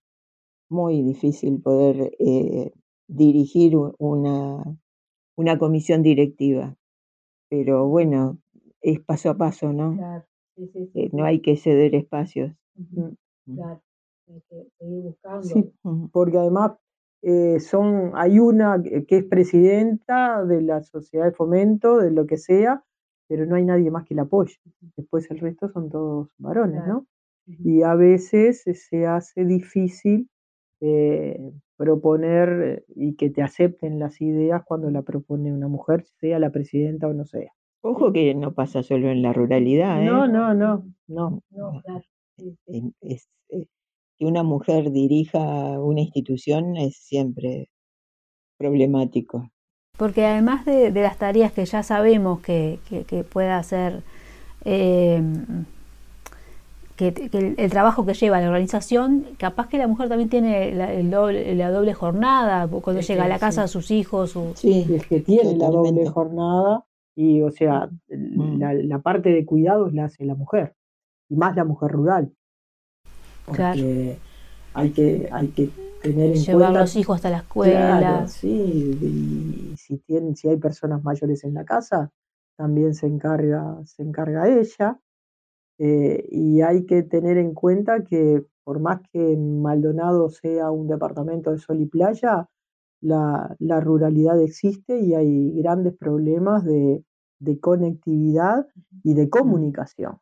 [0.69, 2.71] muy difícil poder eh,
[3.07, 4.63] dirigir una,
[5.35, 6.75] una comisión directiva.
[7.49, 8.37] Pero bueno,
[8.81, 9.95] es paso a paso, ¿no?
[9.95, 10.25] Claro.
[10.55, 12.51] Sí, eh, no hay que ceder espacios.
[12.75, 13.55] Mm.
[13.55, 13.81] Claro,
[14.27, 16.09] hay que seguir buscando.
[16.11, 16.73] porque además
[17.59, 22.83] son, hay una que es presidenta de la sociedad de fomento, de lo que sea,
[23.31, 24.55] pero no hay nadie más que la apoye.
[24.97, 27.07] Después el resto son todos varones, ¿no?
[27.47, 30.29] Y a veces se hace difícil
[30.81, 31.39] eh,
[31.77, 36.51] proponer eh, y que te acepten las ideas cuando la propone una mujer, sea la
[36.51, 37.51] presidenta o no sea.
[37.81, 40.07] Ojo que no pasa solo en la ruralidad, ¿eh?
[40.11, 40.53] No, no,
[41.07, 41.81] no, no.
[43.01, 43.65] Es- eh,
[44.17, 47.69] que una mujer dirija una institución es siempre
[48.57, 49.50] problemático.
[49.97, 54.01] Porque además de, de las tareas que ya sabemos que, que- que pueda hacer,
[54.65, 55.21] eh,
[56.95, 60.73] que, que el, el trabajo que lleva la organización, capaz que la mujer también tiene
[60.73, 63.65] la, el doble- la doble jornada, cuando Es llega a la casa sí.
[63.65, 64.36] a sus hijos.
[64.36, 66.84] o- Sí, Es que tiene la doble jornada
[67.15, 68.60] y, o sea, Mm.
[68.60, 70.73] la, la parte de cuidados la hace la mujer,
[71.30, 72.32] y más la mujer rural.
[73.45, 73.82] Porque Claro.
[74.73, 75.69] hay que, hay que
[76.01, 77.97] tener en llevar cuenta los hijos hasta la escuela.
[77.99, 82.11] Claro, sí, y si tienen, si hay personas mayores en la casa,
[82.57, 84.99] también se encarga, se encarga ella.
[85.79, 91.51] eh, y hay que tener en cuenta que por más que Maldonado sea un departamento
[91.51, 92.47] de sol y playa,
[93.01, 97.03] la, la ruralidad existe y hay grandes problemas de,
[97.39, 98.67] de conectividad
[99.03, 100.17] y de comunicación.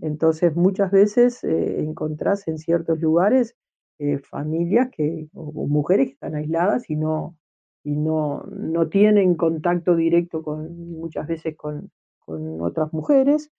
[0.00, 3.54] Entonces, muchas veces eh, encontrás en ciertos lugares
[3.98, 7.36] eh, familias que, o, o mujeres que están aisladas y no,
[7.84, 13.50] y no, no tienen contacto directo con, muchas veces con, con otras mujeres.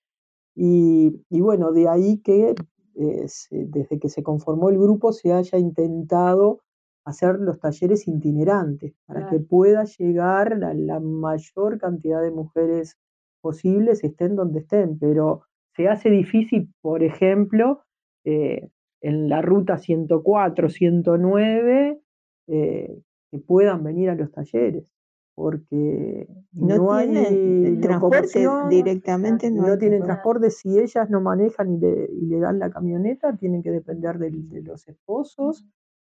[0.56, 2.56] Y, y bueno, de ahí que
[2.96, 6.62] eh, se- desde que se conformó el grupo se haya intentado
[7.06, 12.98] hacer los talleres itinerantes para que pueda llegar a la mayor cantidad de mujeres
[13.42, 15.44] posibles, estén donde estén, pero
[15.76, 17.82] se hace difícil, por ejemplo,
[18.26, 18.70] eh,
[19.02, 22.02] en la ruta 104, 109,
[22.48, 24.92] eh, que puedan venir a los talleres,
[25.36, 30.50] porque No, no, hay tienen transporte directamente, no, tienen transporte.
[30.50, 34.50] si ellas no manejan y le, y le dan la camioneta, tienen que depender del-
[34.50, 35.66] de, los esposos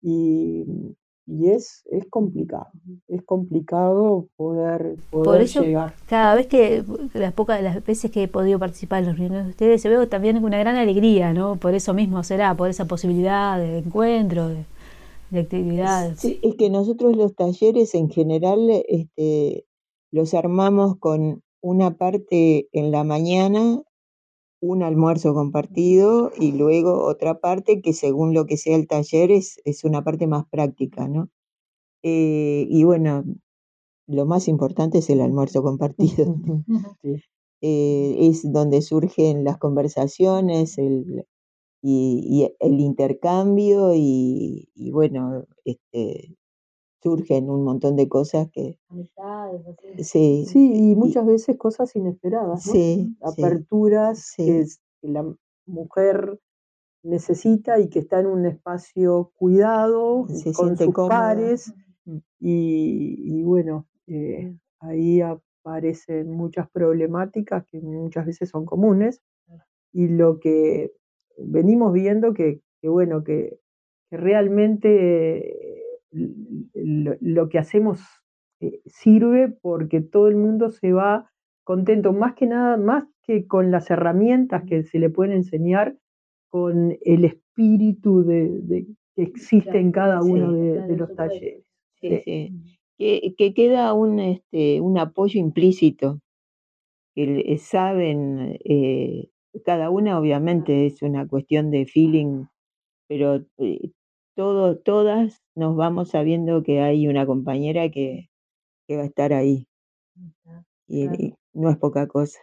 [0.01, 0.65] y,
[1.27, 2.67] y es, es complicado,
[3.09, 5.95] es complicado poder, Por poder eso, llegar.
[6.07, 9.51] cada vez que, las pocas las veces que he podido participar en los reuniones de
[9.51, 11.57] ustedes, se veo también una gran alegría, ¿no?
[11.57, 14.65] Por eso mismo será, por esa posibilidad de encuentro, de,
[15.31, 16.19] de actividades.
[16.21, 18.59] Sí, es que nosotros los talleres en general
[18.89, 19.65] este,
[20.11, 23.81] los armamos con una parte en la mañana,
[24.63, 29.61] un almuerzo compartido y luego otra parte que según lo que sea el taller es,
[29.65, 31.29] es una parte más práctica, ¿no?
[32.05, 33.25] Eh, y bueno,
[34.09, 36.37] lo más importante es el almuerzo compartido.
[37.03, 37.23] Sí.
[37.63, 41.27] Eh, es donde surgen las conversaciones el,
[41.83, 46.37] y, y el intercambio y, y bueno, este,
[47.03, 48.79] surgen un montón de cosas que
[49.99, 52.73] sí, Sí, y y- muchas veces cosas inesperadas, ¿no?
[52.73, 54.45] sí, Aperturas sí.
[54.47, 55.25] que, es- que la
[55.67, 56.39] mujer
[57.03, 61.35] necesita y que está en un espacio cuidado Se con sus cómoda.
[61.35, 61.73] pares
[62.39, 69.21] y, y bueno, eh, ahí aparecen muchas problemáticas que muchas veces son comunes
[69.93, 70.93] y lo que
[71.39, 73.59] venimos viendo que, que bueno, que,
[74.11, 75.72] que realmente
[76.13, 78.01] lo, lo que hacemos
[78.61, 81.31] eh, sirve porque todo el mundo se va
[81.65, 85.97] contento, más que nada, más que con las herramientas que se le pueden enseñar,
[86.51, 90.59] con el espíritu de, de- que existe en cada uno Sí.
[90.61, 91.65] de, de los talleres.
[92.01, 92.53] Sí, Sí.
[92.99, 96.21] Que, que queda un, este, un apoyo implícito,
[97.15, 99.29] que le- saben, eh,
[99.65, 102.45] cada una obviamente es una cuestión de feeling,
[103.09, 103.91] pero eh,
[104.35, 108.31] todo, todas nos vamos sabiendo que hay una compañera que,
[108.89, 109.67] que va a estar ahí
[110.87, 112.41] y, y no es poca cosa.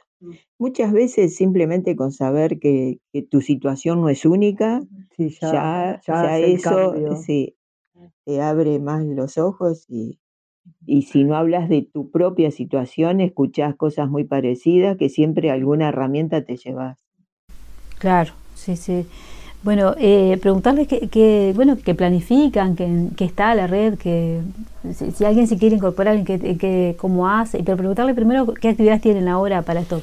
[0.58, 4.82] Muchas veces simplemente con saber que, que tu situación no es única,
[5.15, 7.15] Sí, ya, ya, eso cambio.
[7.17, 7.56] sí,
[8.25, 10.19] te abre más los ojos y,
[10.86, 15.89] y si no hablas de tu propia situación, escuchás cosas muy parecidas que siempre alguna
[15.89, 16.99] herramienta te llevas.
[17.97, 19.06] Claro, sí, sí.
[19.62, 24.39] Bueno, eh, preguntarles que, que, bueno, que planifican, que, que está la red, que
[24.93, 29.02] si, si alguien se quiere incorporar, en que, cómo hace, pero preguntarle primero qué actividades
[29.02, 30.02] tienen ahora para estos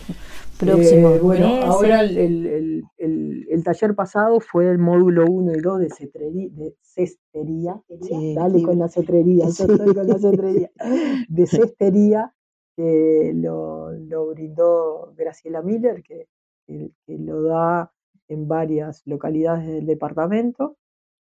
[0.60, 1.64] próximos Eh, bueno, meses.
[1.64, 5.88] ahora el, el- el- el- el taller pasado fue el módulo 1 y 2 de,
[5.88, 7.80] cetrerí- de cestería.
[8.02, 8.62] Sí, Dale sí.
[8.64, 9.62] con la cetrería, yo Sí.
[9.70, 10.70] estoy con la cetrería.
[11.30, 12.32] De cestería,
[12.76, 16.26] que lo, lo brindó Graciela Miller, que,
[16.66, 17.90] que- que lo da
[18.28, 20.76] en varias localidades del departamento.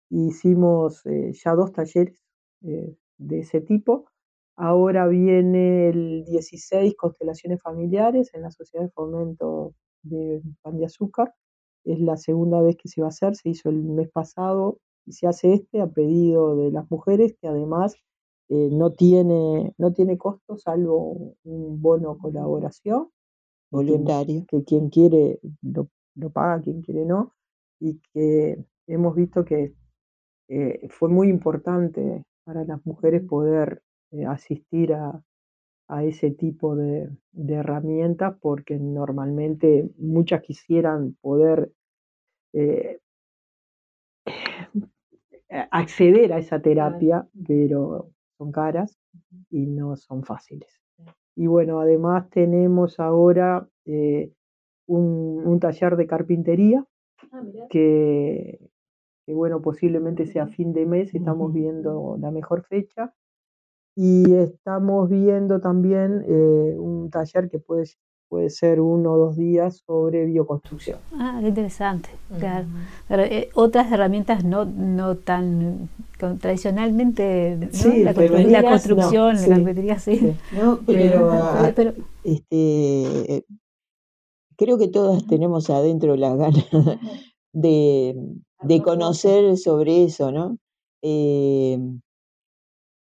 [0.10, 2.22] Hicimos eh, ya dos talleres
[2.64, 4.06] eh, de ese tipo.
[4.56, 11.34] Ahora viene el 16 Constelaciones Familiares en la Sociedad de Fomento de Pan de Azúcar.
[11.84, 15.14] Es la segunda vez que se va a hacer, se hizo el mes pasado y
[15.14, 17.96] se hace este a pedido de las mujeres que además
[18.50, 23.10] eh, no, tiene, no tiene costo salvo un bono colaboración.
[23.70, 24.46] Voluntario.
[24.48, 27.34] Que, quien quiere lo, lo, paga, quien quiere no.
[27.80, 29.74] Y que hemos visto que
[30.50, 35.22] eh, fue muy importante para las mujeres poder eh, asistir a,
[35.90, 41.72] a, ese tipo de, de, herramientas porque normalmente muchas quisieran poder
[42.54, 43.00] eh,
[45.72, 48.98] acceder a esa terapia, pero son caras
[49.50, 50.82] y no son fáciles.
[51.36, 54.32] Y bueno, además tenemos ahora eh,
[54.88, 56.86] un, un, taller de carpintería
[57.32, 58.60] ah, que,
[59.26, 63.14] que, bueno, posiblemente sea fin de mes, estamos viendo la mejor fecha.
[64.00, 67.86] Y estamos viendo también eh, un taller que puede
[68.30, 71.00] puede ser uno o dos días sobre bioconstrucción.
[71.14, 72.68] Ah, qué interesante, claro.
[73.08, 77.68] Pero, eh, otras herramientas no, no tan con, tradicionalmente, ¿no?
[77.72, 80.18] sí, la, la, construcción, no, la carpintería, sí.
[80.18, 80.36] sí.
[80.54, 83.46] No, pero, pero, pero, este,
[84.58, 86.66] creo que todas tenemos adentro las ganas
[87.54, 88.16] de,
[88.64, 90.58] de conocer sobre eso, ¿no?
[91.02, 91.80] Eh,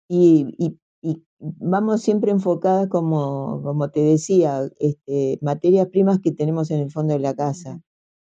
[0.08, 6.70] y, y, y vamos siempre enfocadas, como, como te decía, este, materias primas que tenemos
[6.70, 7.80] en el fondo de la casa.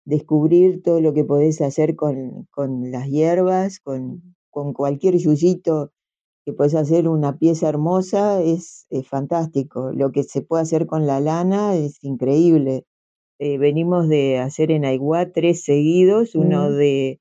[0.06, 5.92] Descubrir todo lo que podés hacer con, con las hierbas, con, con cualquier yuyito
[6.46, 9.92] que podés hacer una pieza hermosa, es, es, fantástico.
[9.92, 12.84] Lo que se puede hacer con la lana es increíble.
[13.38, 17.20] Eh, venimos de hacer en Aiguá tres seguidos, uno de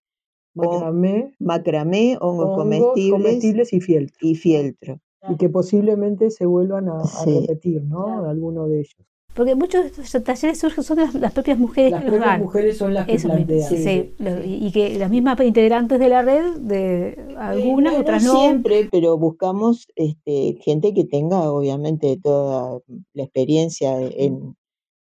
[0.54, 4.18] macramé, macramé hongos, hongos comestibles, comestibles, y fieltro.
[4.22, 5.00] Y fieltro
[5.30, 8.06] y que posiblemente se vuelvan a, a repetir, ¿no?
[8.06, 8.30] Claro.
[8.30, 8.96] Alguno de ellos.
[9.34, 12.30] Porque muchos de estos talleres surgen son las, las propias mujeres las que los dan.
[12.30, 13.70] Las mujeres son las que Eso, plantean.
[13.70, 14.14] Sí, sí, sí.
[14.46, 18.34] Y que las mismas integrantes de la red, de algunas, no, otras no.
[18.34, 18.40] no.
[18.40, 22.80] siempre, pero buscamos este, gente que tenga, obviamente, toda
[23.14, 24.56] la experiencia en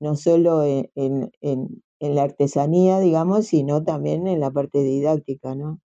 [0.00, 5.54] no solo en, en, en, en la artesanía, digamos, sino también en la parte didáctica,
[5.54, 5.80] ¿no?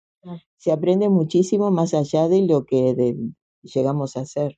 [0.58, 3.18] Se aprende muchísimo más allá de lo que de,
[3.64, 4.58] llegamos a hacer.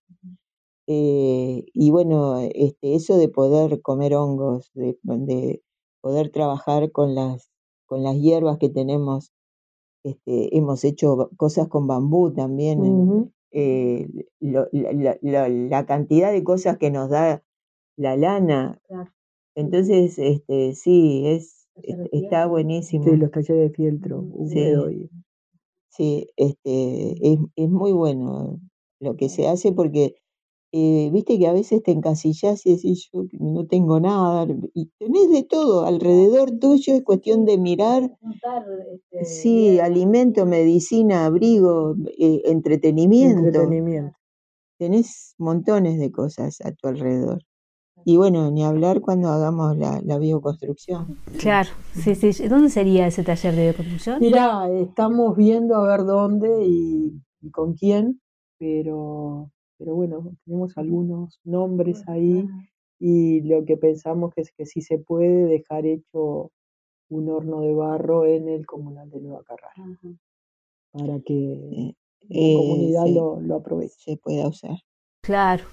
[0.88, 5.63] Eh, y bueno, este, eso de poder comer hongos, de, de,
[6.02, 7.50] poder trabajar con las,
[7.86, 9.32] con las hierbas que tenemos,
[10.04, 13.32] este, hemos hecho cosas con bambú también, uh -huh.
[13.52, 14.10] eh,
[14.42, 17.42] lo, la, la, la, cantidad de cosas que nos da
[17.96, 18.82] la lana.
[18.88, 19.12] Claro.
[19.56, 21.68] Entonces, este, sí, es,
[22.12, 23.06] está buenísimo.
[23.06, 24.26] Sí, los talleres de fieltro.
[24.48, 25.10] Sí,
[25.89, 28.60] sí este, es, es muy bueno
[29.00, 30.16] lo que se hace porque
[30.72, 35.30] eh, viste que a veces te encasillas y decís yo no tengo nada y tenés
[35.30, 38.12] de todo alrededor tuyo es cuestión de mirar
[39.12, 43.39] este, sí alimento medicina abrigo eh, entretenimiento.
[43.39, 44.18] entretenimiento
[44.80, 47.44] tenés montones de cosas a tu alrededor
[48.06, 51.18] y bueno, ni hablar cuando hagamos la, la, bioconstrucción.
[51.39, 52.48] Claro, sí, sí.
[52.48, 54.20] ¿Dónde sería ese taller de bioconstrucción?
[54.20, 58.22] Mira, estamos viendo a ver dónde y, y con quién,
[58.58, 62.48] pero, pero bueno, tenemos algunos nombres ahí
[63.00, 66.52] y lo que pensamos es que sí se puede dejar hecho
[67.10, 70.18] un horno de barro en el comunal de Nueva Carrara uh -huh.
[70.92, 71.96] para que
[72.30, 73.96] la eh, comunidad sí, lo, lo, aproveche.
[73.98, 74.78] Se pueda usar.
[75.23, 75.63] Claro.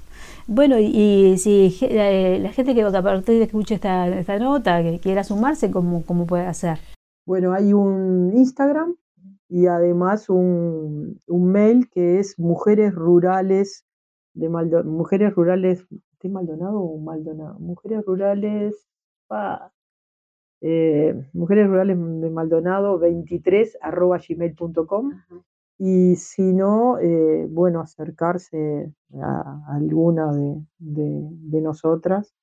[0.47, 4.81] Bueno, y, y si eh, la gente que a partir de escuche esta, esta nota,
[4.81, 6.79] que quiera sumarse, ¿cómo, ¿cómo puede hacer?
[7.27, 8.95] Bueno, hay un Instagram
[9.49, 13.85] y además un, un mail que es mujeres rurales
[14.35, 15.85] de Maldonado, mujeres rurales
[16.23, 18.87] de Maldonado o Maldonado, mujeres rurales
[19.31, 19.73] ah,
[20.61, 25.43] eh, mujeres rurales de Maldonado 23 arroba gmail.com uh -huh.
[25.83, 32.35] Y si no, eh, bueno, acercarse a, alguna de, de, de nosotras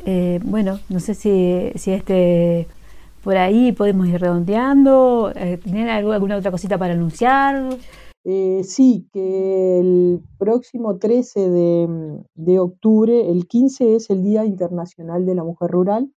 [0.06, 2.66] Eh, bueno, no sé si, si este
[3.22, 7.76] por ahí podemos ir redondeando, eh, ¿tener alguna otra cosita para anunciar?
[8.24, 15.26] Eh, sí, que el próximo 13 de, de, octubre, el 15 es el Día Internacional
[15.26, 16.10] de la Mujer Rural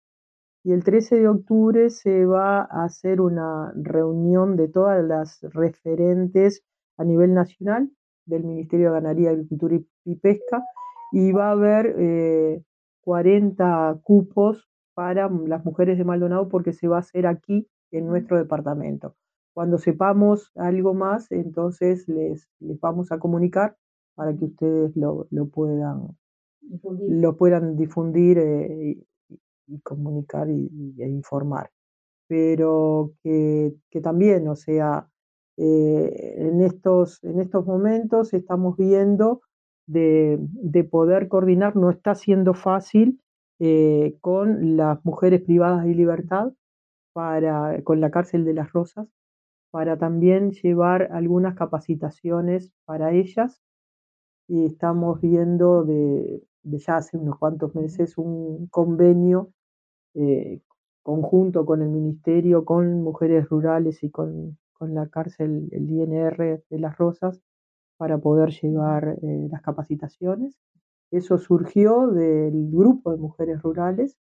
[0.63, 6.63] Y el 13 de octubre se va a hacer una reunión de todas las referentes
[6.99, 7.91] a nivel nacional
[8.27, 10.63] del Ministerio de Ganadería, Agricultura y, Pesca
[11.13, 12.63] y va a haber
[13.01, 18.07] 40 eh, cupos para las mujeres de Maldonado porque se va a hacer aquí en
[18.07, 19.17] nuestro departamento.
[19.55, 23.77] Cuando sepamos algo más, entonces les, les vamos a comunicar
[24.15, 26.17] para que ustedes lo, lo puedan
[26.61, 28.99] difundir, lo puedan difundir eh,
[29.71, 31.71] y, comunicar y, e informar.
[32.29, 35.09] Pero que, que también, o sea,
[35.57, 39.43] eh, en, estos, en estos momentos estamos viendo
[39.87, 43.21] de, de, poder coordinar, no está siendo fácil
[43.59, 46.53] eh, con las mujeres privadas de libertad,
[47.13, 49.09] para, con la cárcel de las Rosas,
[49.71, 53.61] para también llevar algunas capacitaciones para ellas.
[54.49, 59.53] Y estamos viendo de, ya hace unos cuantos meses un convenio
[60.15, 60.61] eh,
[61.03, 66.79] conjunto con el Ministerio, con Mujeres Rurales y con, con la cárcel, el INR de
[66.79, 67.43] las Rosas,
[67.97, 70.59] para poder llevar eh, las capacitaciones.
[71.11, 74.17] Eso surgió del grupo de mujeres rurales,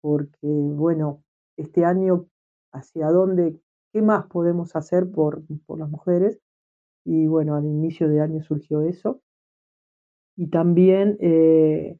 [0.00, 1.22] porque, bueno,
[1.56, 2.26] este año,
[2.72, 3.60] hacia dónde,
[3.92, 6.40] qué más podemos hacer por, por las mujeres.
[7.04, 9.20] Y bueno, al inicio de año surgió eso.
[10.36, 11.98] Y también eh,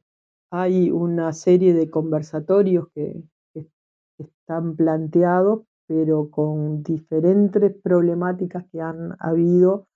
[0.51, 3.23] hay una serie de conversatorios que,
[3.53, 3.65] que,
[4.19, 9.87] están planteados, pero con diferentes problemáticas que han habido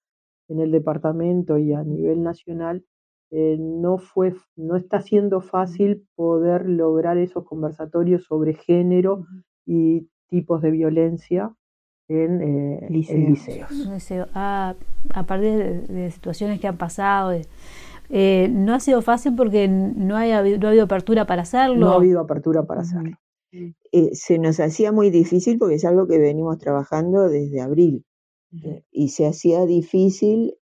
[0.48, 2.84] en el departamento y a nivel nacional,
[3.32, 9.26] eh, no, fue, no está siendo fácil poder lograr esos conversatorios sobre género
[9.66, 11.54] y tipos de violencia
[12.08, 13.70] en, eh, liceos.
[14.34, 14.76] Ah,
[15.14, 17.32] a partir de, situaciones que han pasado,
[18.10, 21.78] eh, no ha sido fácil porque no, hay, no ha habido apertura para hacerlo.
[21.78, 23.18] No ha habido apertura para hacerlo.
[23.52, 28.06] Eh, se nos hacía muy difícil porque es algo que venimos trabajando desde abril.
[28.90, 30.56] Y se hacía difícil,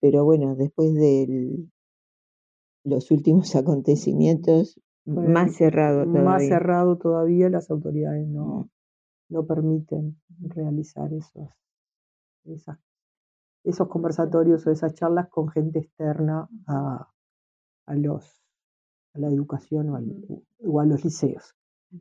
[0.00, 1.66] pero bueno, después de
[2.84, 6.22] los últimos acontecimientos más cerrado todavía.
[6.22, 8.70] Más cerrado todavía, las autoridades no,
[9.30, 11.48] no permiten realizar esos,
[13.64, 17.08] esos conversatorios o esas charlas con gente externa a,
[17.86, 18.42] a los,
[19.14, 21.54] a la educación o, a los liceos.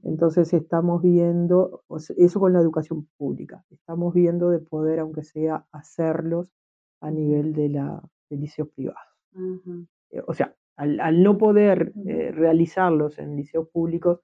[0.03, 1.83] Entonces estamos viendo,
[2.17, 6.53] eso con la educación pública, estamos viendo de poder, aunque sea, hacerlos
[6.99, 9.01] a nivel de, la, de liceos privados.
[10.11, 14.19] Eh, o sea, al, no poder eh, realizarlos en liceos públicos,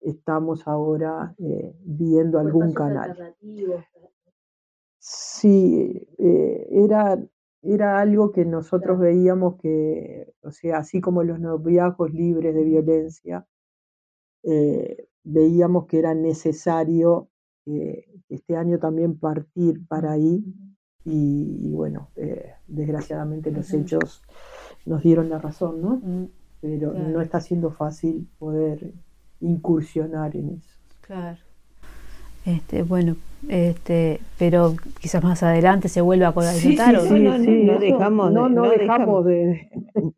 [0.00, 3.34] estamos ahora eh, viendo algún canal.
[5.04, 7.18] Sí, eh, era,
[7.60, 13.44] era algo que nosotros veíamos que, o sea, así como los noviazgos libres de violencia,
[15.24, 17.28] veíamos que era necesario
[18.28, 20.44] este año también partir para ahí
[21.04, 22.10] y, bueno,
[22.68, 24.22] desgraciadamente los hechos
[24.86, 25.96] nos dieron la razón, ¿no?
[25.96, 26.28] Mm,
[26.60, 28.94] Pero no está siendo fácil poder
[29.40, 30.78] incursionar en eso.
[31.00, 31.40] Claro.
[32.44, 33.16] Este, bueno,
[33.48, 36.54] este, pero quizás más adelante se vuelva a contar.
[36.54, 39.68] Sí, sí, no, no, dejamos, no, no, dejamos de,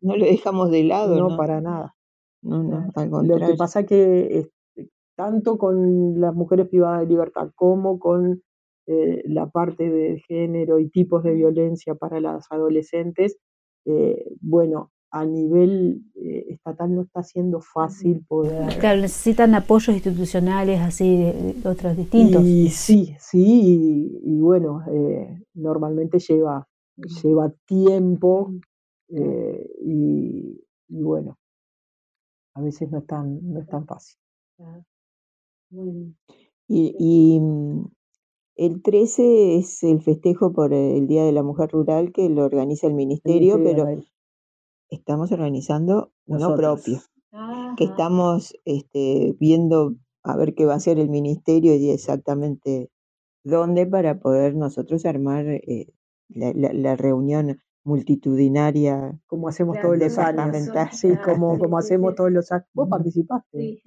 [0.01, 1.95] no lo dejamos de lado, no, para nada.
[2.41, 7.49] No, no, Lo que pasa es que este, tanto con las mujeres privadas de libertad
[7.55, 8.43] como con
[8.87, 13.37] eh, la parte de género y tipos de violencia para las adolescentes,
[13.85, 18.77] eh, bueno, a nivel eh, estatal no está siendo fácil poder...
[18.79, 22.43] Claro, necesitan apoyos institucionales así de, otros distintos.
[22.43, 28.51] Y sí, sí, y, bueno, eh, normalmente lleva, lleva tiempo
[29.07, 31.37] y, bueno,
[32.53, 34.17] a veces no es tan, no es tan fácil.
[36.67, 37.85] Y, y, mm,
[38.57, 42.87] el 13 es el festejo por el Día de la Mujer Rural que lo organiza
[42.87, 43.87] el Ministerio, pero
[44.95, 47.01] estamos organizando uno propio,
[47.77, 52.89] que estamos este, viendo a ver qué va a hacer el Ministerio y exactamente
[53.43, 55.93] dónde para poder nosotros armar eh,
[56.29, 59.17] la, reunión multitudinaria.
[59.27, 60.57] Como hacemos todos los años.
[60.91, 62.65] Sí, como, como hacemos todos los años.
[62.73, 63.81] Vos participaste.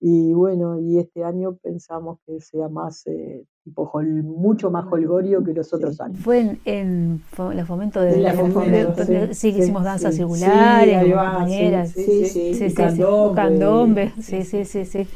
[0.00, 3.90] Y bueno, y este año pensamos que sea más, eh, tipo,
[4.24, 6.18] mucho más holgorio que los otros años.
[6.20, 7.22] Fue en, en
[7.52, 11.90] el fomento de, la, fomento, sí, que hicimos danza circular, compañeras.
[11.90, 12.74] Sí, sí, sí.
[12.74, 14.12] Candombe.
[14.18, 15.06] Sí, sí, sí, sí.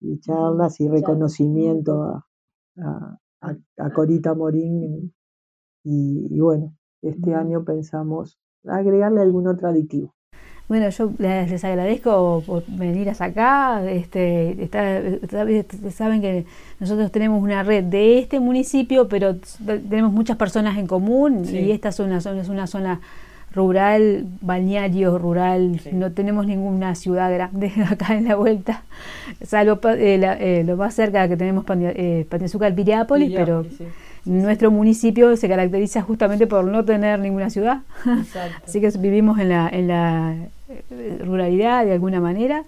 [0.00, 2.22] Y charlas y reconocimiento
[2.76, 5.12] a, a, Corita Morín.
[5.82, 6.72] y bueno,
[7.08, 10.14] este año pensamos agregarle algún otro aditivo.
[10.66, 13.84] Bueno, yo les, agradezco por venir hasta acá.
[13.90, 14.70] Este,
[15.90, 16.46] saben que
[16.80, 19.36] nosotros tenemos una red de este municipio, pero
[19.66, 23.00] tenemos muchas personas en común y esta es una, es una zona
[23.54, 28.82] rural, balneario rural, no tenemos ninguna ciudad grande acá en la vuelta,
[29.42, 33.64] salvo eh, eh, lo más cerca que tenemos eh, Patenzuca, Piriápolis, pero
[34.24, 37.82] nuestro municipio se caracteriza justamente por no tener ninguna ciudad,
[38.66, 40.34] así que vivimos en la, en la
[41.24, 42.64] ruralidad de alguna manera.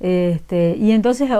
[0.00, 1.30] Este, y entonces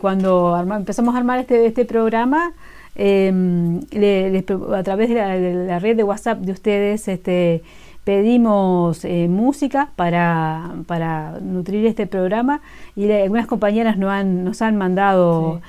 [0.00, 2.52] cuando empezamos a armar este, este programa,
[2.94, 7.62] em, a través de la, de la, red de WhatsApp de ustedes, este,
[8.04, 12.60] pedimos eh, música para, para, nutrir este programa.
[12.96, 15.60] Y algunas compañeras nos han, nos han mandado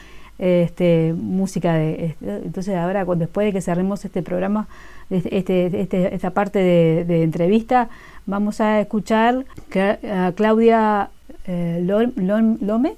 [0.42, 4.68] este, música de entonces ahora después de que cerremos este programa
[5.10, 7.89] este, este, este esta parte de, entrevista
[8.26, 9.46] vamos a escuchar
[10.12, 11.12] a Claudia
[11.46, 12.96] eh, Lome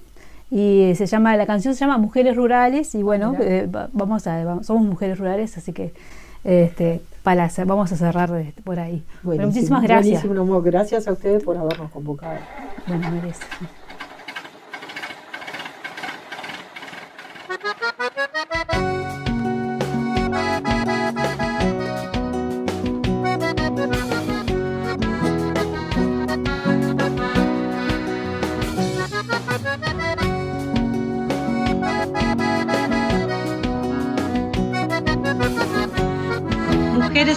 [0.50, 4.84] y se llama la canción se llama Mujeres Rurales y bueno eh, vamos a somos
[4.84, 5.94] mujeres rurales así que
[6.44, 8.30] este, para vamos a cerrar
[8.64, 9.04] por ahí.
[9.24, 10.24] muchísimas gracias.
[10.64, 12.38] Gracias a ustedes por habernos convocado.
[12.88, 13.44] Bueno, merece.
[17.64, 17.80] Mujeres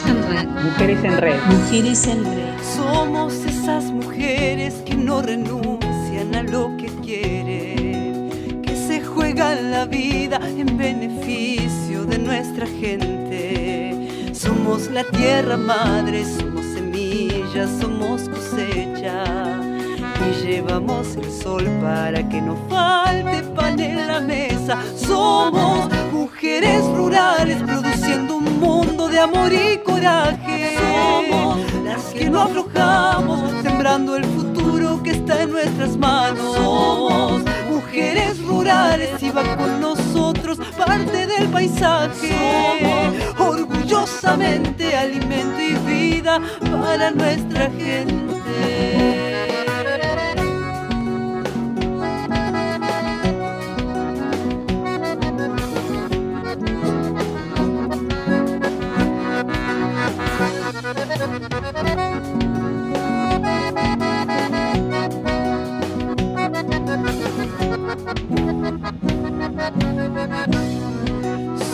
[0.06, 0.46] en red.
[0.48, 1.38] Mujeres en red.
[1.46, 2.54] Mujeres en red.
[2.74, 6.65] Somos esas mujeres que no renuncian a lo
[9.36, 14.32] la vida en beneficio de nuestra gente.
[14.32, 19.24] Somos la tierra madre, somos semillas, somos cosecha.
[20.26, 24.78] Y llevamos el sol para que no falte pan en la mesa.
[24.96, 30.78] Somos mujeres rurales produciendo un mundo de amor y coraje.
[30.78, 36.56] Somos las que no aflojamos, sembrando el futuro que está en nuestras manos.
[36.56, 37.55] Somos
[37.96, 42.28] mujeres rurales y va con nosotros parte del paisaje.
[43.38, 49.25] Somos orgullosamente alimento y vida para nuestra gente.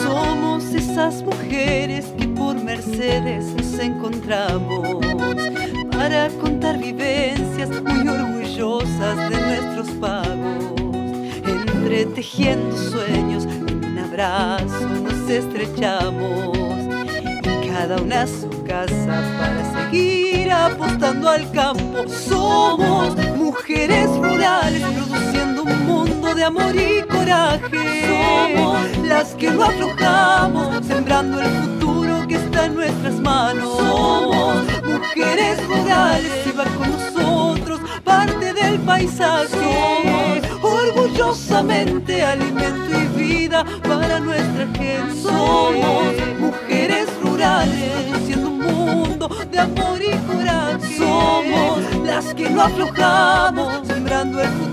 [0.01, 4.97] Somos esas mujeres que por Mercedes nos encontramos
[5.91, 10.81] para contar vivencias muy orgullosas de nuestros pagos,
[11.45, 16.57] entretejiendo sueños en un abrazo nos estrechamos
[17.43, 22.07] y cada una su casa para seguir apostando al campo.
[22.07, 31.39] Somos mujeres rurales produciendo un mundo de amor y Somos las que no aflojamos, sembrando
[31.39, 33.77] el futuro que está en nuestras manos.
[33.77, 40.41] Somos mujeres rurales y va con nosotros parte del paisaje.
[40.61, 45.21] orgullosamente alimento y vida para nuestra gente.
[45.21, 50.97] Somos mujeres rurales produciendo un mundo de amor y coraje.
[50.97, 54.72] Somos las que no aflojamos, sembrando el futuro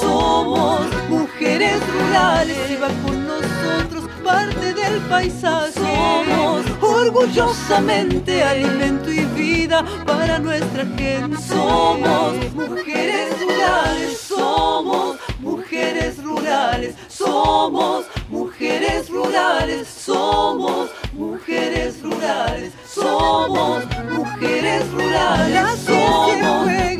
[0.00, 5.72] Somos mujeres rurales y con nosotros parte del paisaje.
[5.72, 11.36] Somos orgullosamente alimento y vida para nuestra gente.
[11.42, 25.78] Somos mujeres rurales, somos mujeres rurales, somos mujeres rurales, somos mujeres rurales, somos mujeres rurales,
[25.84, 26.97] somos mujeres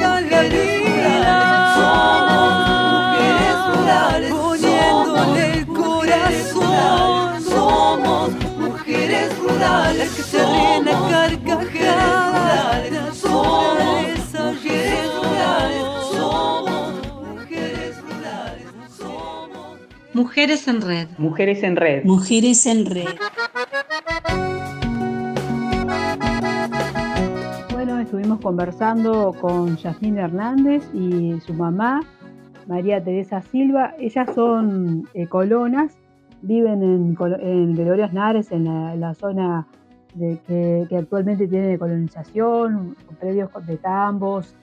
[9.58, 11.08] mujeres rurales que se ríen a
[11.44, 13.78] carcajadas, somos
[14.54, 15.82] mujeres rurales,
[16.12, 16.92] somos
[17.26, 19.78] mujeres rurales, somos
[20.14, 21.08] Mujeres en red.
[21.18, 22.04] Mujeres en red.
[22.04, 23.08] Mujeres en red.
[27.72, 32.00] Bueno, estuvimos conversando con Yasmín Hernández y su mamá,
[32.66, 33.94] María Teresa Silva.
[33.98, 35.97] Ellas son eh, colonas,
[36.42, 38.64] viven en, en Nares, en
[39.00, 39.66] la, zona
[40.14, 44.54] de que, actualmente tiene colonización, predios de tambos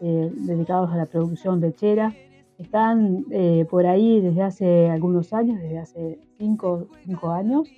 [0.00, 2.12] eh, dedicados a la producción lechera.
[2.58, 7.68] Están eh, por ahí desde hace algunos años, desde hace cinco, cinco años.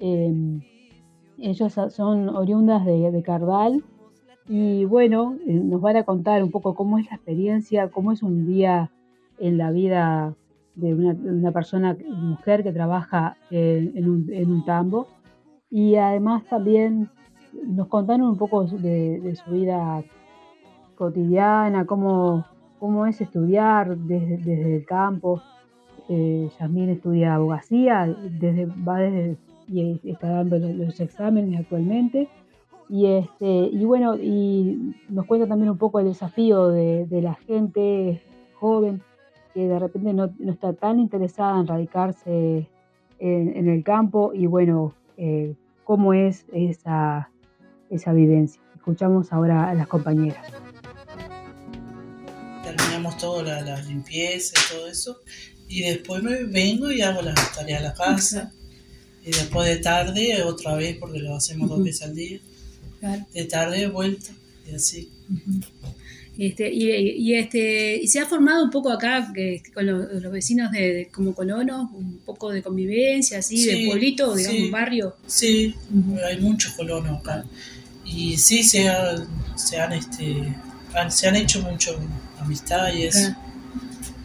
[0.00, 0.60] Eh,
[1.38, 3.84] ellos son oriundas de, de, Cardal
[4.48, 8.44] y bueno, nos van a contar un poco cómo es la experiencia, cómo es un
[8.46, 8.90] día
[9.38, 10.34] en la vida
[10.78, 15.08] de una, una persona, mujer que trabaja en, un, en, un, tambo.
[15.70, 17.10] Y además también
[17.66, 20.02] nos contaron un poco de, su vida
[20.94, 22.44] cotidiana, cómo,
[22.78, 25.42] cómo es estudiar desde, desde el campo.
[26.08, 28.06] Eh, estudia abogacía,
[28.40, 32.28] desde, va desde, y está dando los, exámenes actualmente.
[32.88, 37.34] Y, este, y bueno, y nos cuenta también un poco el desafío de, de la
[37.34, 38.22] gente
[38.54, 39.02] joven
[39.52, 42.66] que de repente no, no, está tan interesada en radicarse
[43.18, 47.30] en, en el campo y bueno, eh, cómo es esa,
[47.90, 48.60] esa vivencia.
[48.76, 50.44] Escuchamos ahora a las compañeras.
[52.62, 55.16] Terminamos todo, la, la limpieza y todo eso,
[55.68, 58.52] y después me vengo y hago las tareas de la casa,
[59.22, 61.76] y después de tarde otra vez, porque lo hacemos uh -huh.
[61.76, 62.38] dos veces al día,
[63.00, 63.26] claro.
[63.32, 64.30] de tarde vuelta,
[64.70, 65.10] y así.
[65.28, 65.66] Uh -huh.
[66.38, 70.32] Este, y, y, este, y se ha formado un poco acá que, con los, los
[70.32, 74.64] vecinos de, de, como colonos, un poco de convivencia, así, sí, de pueblito, digamos, sí.
[74.66, 75.16] un barrio.
[75.26, 76.24] Sí, uh -huh.
[76.24, 77.44] hay muchos colonos acá.
[78.04, 79.16] Y sí, se, ha,
[79.56, 80.54] se han, este,
[80.94, 81.98] han, se han hecho mucho
[82.38, 83.34] amistad y eso.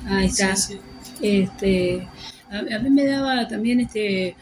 [0.05, 0.55] Ah, ahí está.
[0.55, 0.78] Sí,
[1.20, 2.07] este,
[2.51, 4.36] a, a, mí me daba también este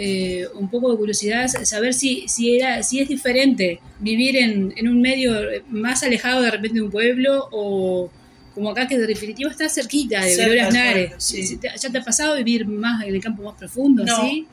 [0.00, 4.86] eh, un poco de curiosidad saber si, si, era, si es diferente vivir en, en,
[4.86, 5.34] un medio
[5.70, 8.08] más alejado de repente de un pueblo o
[8.54, 11.14] como acá que de definitivo está cerquita de Gloria Nares.
[11.18, 11.58] Sí.
[11.60, 14.04] ¿Ya te ha pasado vivir más en el campo más profundo?
[14.04, 14.46] No, ¿sí?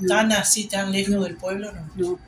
[0.00, 0.08] no.
[0.08, 1.22] tan así, tan lejos no.
[1.22, 1.88] del pueblo, no.
[1.94, 2.18] no.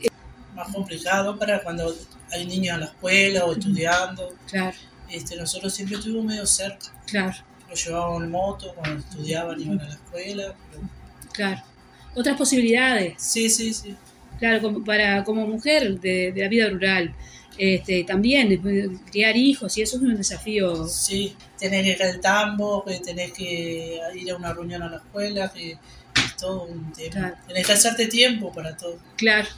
[0.00, 0.10] Es
[0.56, 1.94] más complicado para cuando
[2.32, 4.34] hay niños en la escuela o estudiando.
[4.48, 4.76] Claro.
[5.08, 6.86] Este, nosotros siempre estuvimos medio cerca.
[7.06, 7.36] Claro.
[7.70, 10.52] Los llevábamos en moto cuando estudiaban, iban a la escuela.
[10.72, 10.82] Pero...
[11.32, 11.71] Claro
[12.14, 13.14] otras posibilidades.
[13.18, 13.94] Sí, sí, sí.
[14.38, 17.14] Claro, como, para, como mujer de, de la vida rural.
[17.58, 18.60] Este, también
[19.10, 20.86] criar hijos y eso es un desafío.
[20.88, 24.96] Sí, tenés que ir al tambo, que tenés que ir a una reunión a la
[24.96, 27.10] escuela, que es todo un tema.
[27.12, 27.36] Claro.
[27.46, 28.98] Tenés que hacerte tiempo para todo.
[29.16, 29.48] Claro.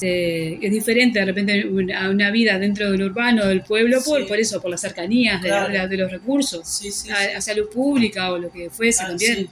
[0.00, 4.26] Eh, es diferente de repente a una vida dentro del urbano, del pueblo, por, sí.
[4.26, 5.72] por eso, por las cercanías claro.
[5.72, 9.04] de, la, de, los recursos, sí, sí, a, a, salud pública o lo que fuese
[9.04, 9.48] ah, también.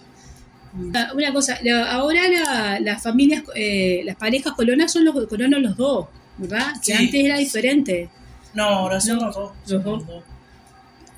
[0.74, 1.58] Una cosa,
[1.90, 6.06] ahora la, las familias, eh, las parejas colonas son los colonos los dos,
[6.38, 6.72] ¿verdad?
[6.82, 8.08] Que antes era diferente.
[8.54, 9.52] No, ahora son no, los dos.
[9.66, 10.02] Los dos.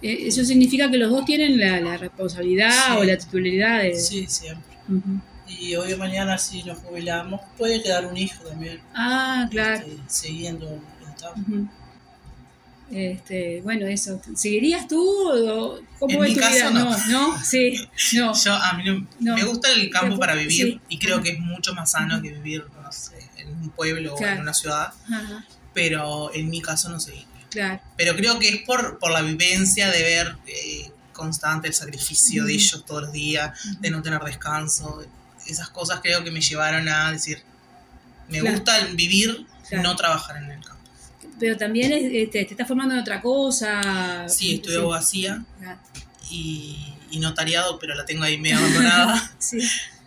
[0.03, 2.93] Eh, eso significa que los dos tienen la, la responsabilidad sí.
[2.99, 3.95] o la titularidad de...
[3.95, 4.77] Sí, siempre.
[4.89, 5.21] Uh -huh.
[5.47, 8.81] Y hoy o mañana si nos jubilamos puede quedar un hijo también.
[8.93, 9.87] Ah, claro.
[9.87, 10.81] Este, siguiendo el
[11.21, 11.41] campo.
[11.49, 11.69] Uh -huh.
[12.91, 14.20] Este, bueno, eso.
[14.37, 16.70] ¿Seguirías tú o cómo en es tu caso, vida?
[16.70, 16.91] No.
[16.91, 18.35] no, no, sí, no.
[18.35, 19.35] Yo, a mí no, no.
[19.35, 20.80] me gusta el campo para vivir sí.
[20.89, 24.32] y creo que es mucho más sano que vivir, no sé, en un pueblo claro.
[24.32, 24.93] o en una ciudad.
[25.11, 25.45] Ajá.
[25.72, 27.26] Pero en mi caso no seguí.
[27.51, 27.80] Claro.
[27.97, 32.45] Pero creo que es por, por la vivencia de ver eh, constante el sacrificio uh
[32.45, 32.49] -huh.
[32.49, 33.78] de ellos todos los días, uh -huh.
[33.80, 35.05] de no tener descanso.
[35.47, 37.43] Esas cosas creo que me llevaron a decir,
[38.28, 38.57] me claro.
[38.57, 39.82] gusta vivir, claro.
[39.82, 40.74] no trabajar en el campo
[41.39, 44.28] pero también te, te estás formando en otra cosa.
[44.28, 45.76] Sí, estudio abogacía ah.
[46.30, 46.76] y,
[47.11, 49.35] y, notariado, pero la tengo ahí medio abandonada.
[49.39, 49.59] sí.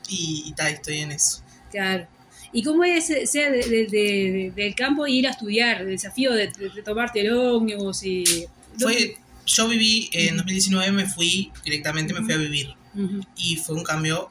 [0.09, 1.41] Y, y tal, estoy en eso.
[1.71, 2.07] Claro.
[2.53, 5.82] ¿Y cómo es ser de, de, de, del campo ir a estudiar?
[5.82, 6.47] El desafío de,
[6.84, 8.47] tomarte el ómnibus y...
[8.80, 12.73] Fue, yo viví, en 2019 me fui, directamente me fui a vivir.
[12.95, 13.28] Uh -huh.
[13.36, 14.30] Y fue un cambio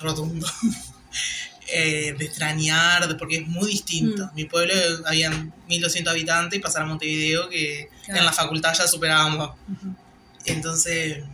[0.00, 0.46] rotundo.
[1.72, 4.26] eh, de extrañar, porque es muy distinto.
[4.26, 4.34] Mm.
[4.34, 4.74] Mi pueblo
[5.06, 5.30] había
[5.68, 8.20] 1200 habitantes y pasar a Montevideo, que claro.
[8.20, 9.50] en la facultad ya superábamos.
[9.68, 9.96] Uh -huh.
[10.46, 11.24] Entonces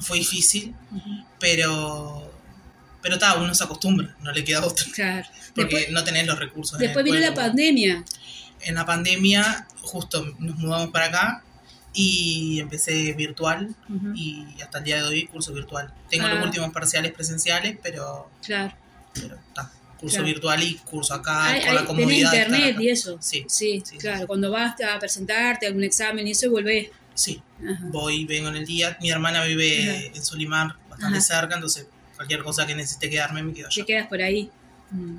[0.00, 1.26] fue difícil, uh -huh.
[1.38, 2.32] pero
[3.02, 4.84] pero está, uno se acostumbra, no le queda otro.
[4.92, 5.26] Claro.
[5.54, 6.78] Porque después, no tenés los recursos.
[6.78, 8.04] Después vino la pandemia.
[8.60, 11.44] En la pandemia, justo nos mudamos para acá
[11.94, 14.12] y empecé virtual uh -huh.
[14.16, 15.92] y hasta el día de hoy curso virtual.
[16.10, 16.34] Tengo ah.
[16.34, 18.28] los últimos parciales presenciales, pero.
[18.44, 18.74] Claro
[19.22, 19.72] pero está.
[19.98, 20.26] Curso claro.
[20.26, 22.30] virtual y curso acá hay, con hay, la comodidad.
[22.30, 23.18] Tenés internet y eso.
[23.20, 23.44] Sí.
[23.48, 24.20] Sí, sí claro.
[24.20, 24.26] Sí.
[24.26, 26.90] Cuando vas a presentarte algún examen y eso, volvés.
[27.14, 27.42] Sí.
[27.58, 27.84] Ajá.
[27.90, 28.96] Voy, vengo en el día.
[29.00, 30.16] Mi hermana vive Ajá.
[30.16, 31.26] en Solimar, bastante Ajá.
[31.40, 33.74] cerca, entonces cualquier cosa que necesite quedarme, me quedo allá.
[33.74, 34.50] Te quedas por ahí.
[34.90, 35.18] Mm.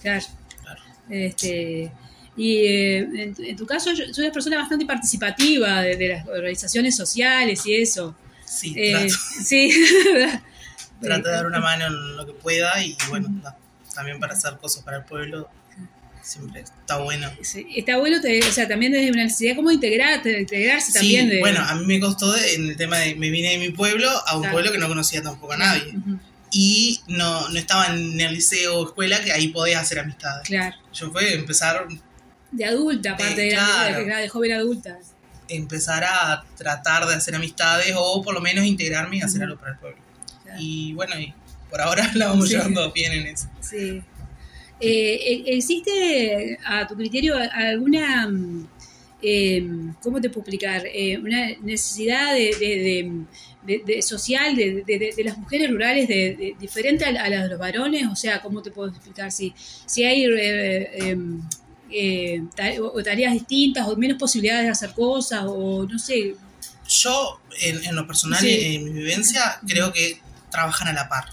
[0.00, 0.24] Claro.
[0.62, 0.80] claro.
[1.08, 1.92] Este.
[2.36, 6.26] Y eh, en, en, tu caso, yo soy una persona bastante participativa de, de las
[6.26, 8.16] organizaciones sociales y eso.
[8.44, 9.08] Sí, eh,
[9.44, 9.70] Sí,
[11.00, 13.54] Trato de dar una mano en lo que pueda y bueno, no.
[13.94, 15.48] también para hacer cosas para el pueblo,
[16.22, 17.30] siempre está bueno.
[17.40, 21.30] está bueno, o sea, también desde una necesidad como integrarte, integrarse también.
[21.30, 24.08] Sí, bueno, a mí me costó en el tema de, me vine de mi pueblo
[24.26, 25.94] a un pueblo que no conocía tampoco a nadie.
[26.52, 30.48] Y no, no estaba en el liceo o escuela que ahí podías hacer amistades.
[30.48, 30.76] Claro.
[30.92, 31.86] Yo fue empezar...
[32.50, 34.98] De adulta, aparte de, la, de, joven adulta.
[35.48, 39.72] Empezar a tratar de hacer amistades o por lo menos integrarme y hacer algo para
[39.72, 39.98] el pueblo.
[40.58, 41.32] Y bueno, y
[41.70, 43.48] por ahora la vamos llevando bien en eso.
[43.60, 44.02] Sí.
[44.80, 48.30] Eh, ¿Existe a tu criterio alguna,
[49.20, 50.84] em, ¿cómo te puedo explicar?
[50.86, 53.26] Eh, una necesidad de,
[54.00, 58.06] social de, las mujeres rurales de, diferente a, la de los varones?
[58.10, 59.30] O sea, ¿cómo te puedo explicar?
[59.30, 59.52] Si,
[59.84, 62.48] si hay eh, em,
[63.04, 66.36] tareas distintas o menos posibilidades de hacer cosas o no sé.
[66.88, 70.18] Yo, en, lo personal, en, mi vivencia, creo que
[70.50, 71.26] trabajan a la par.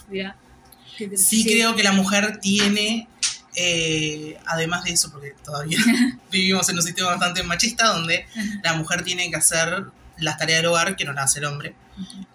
[1.16, 3.08] Sí, creo que la mujer tiene
[3.60, 5.80] eh, además de eso, porque todavía
[6.32, 8.28] vivimos en un sistema bastante machista donde
[8.64, 9.86] la mujer tiene que hacer
[10.18, 11.74] las tareas del hogar que no las hace el hombre.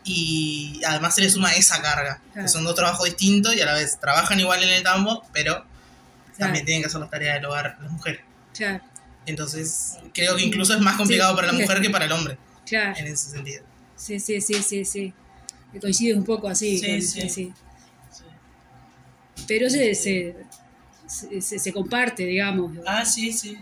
[0.03, 3.74] Y además se le suma esa carga, que son dos trabajos distintos y a la
[3.74, 5.64] vez trabajan igual en el campo, pero
[6.37, 8.22] también tienen que hacer las tareas del hogar las mujeres.
[9.24, 12.37] Entonces, creo que incluso es más complicado para la mujer que para el hombre.
[12.97, 13.62] En ese sentido.
[13.95, 15.14] Sí, sí, sí, sí, sí.
[15.81, 16.79] Coincide un poco así.
[16.79, 17.53] Sí, sí.
[19.47, 20.35] Pero se, se,
[21.41, 22.77] se, se, comparte, digamos.
[22.87, 23.59] Ah, sí, sí.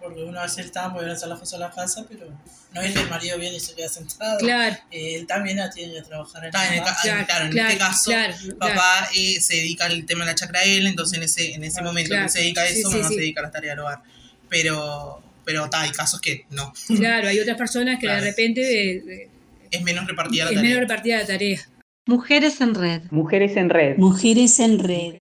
[0.00, 2.26] Porque uno hace el tambo y uno hace la cosa a la casa, pero
[2.72, 4.38] no es el marido viene y se queda sentado.
[4.38, 4.76] Claro.
[4.90, 8.10] Eh, él también tiene que trabajar en, ah, en el Claro, en este caso,
[8.58, 11.82] papá eh, se dedica al tema de la chacra él, entonces en ese, en ese
[11.82, 14.02] momento que se dedica a eso, mamá se dedica a las tareas del hogar.
[14.48, 16.72] Pero, pero hay casos que no.
[16.96, 19.30] Claro, hay otras personas que de repente...
[19.70, 20.62] es menos repartida la tarea.
[20.62, 21.58] Es menos repartida la tarea.
[22.06, 23.02] Mujeres en red.
[23.10, 23.96] Mujeres en red.
[23.98, 25.18] Mujeres en red.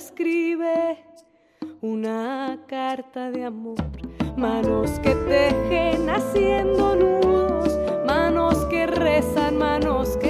[0.00, 0.96] escribe
[1.82, 3.76] una carta de amor.
[4.34, 10.29] Manos que tejen haciendo nudos, manos que rezan, manos que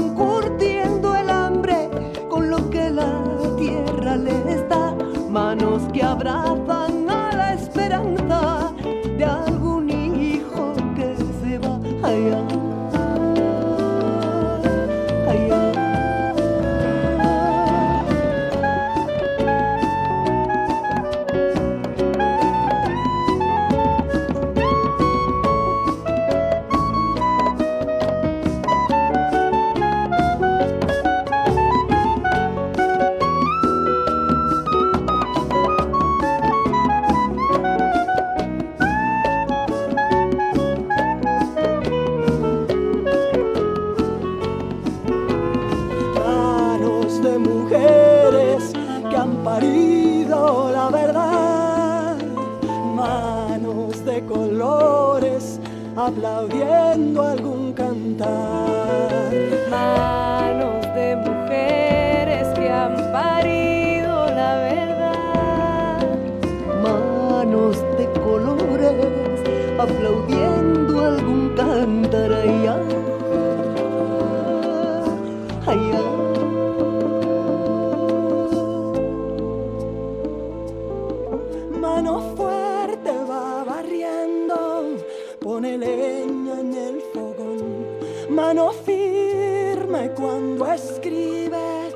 [88.85, 91.91] firme cuando escribe,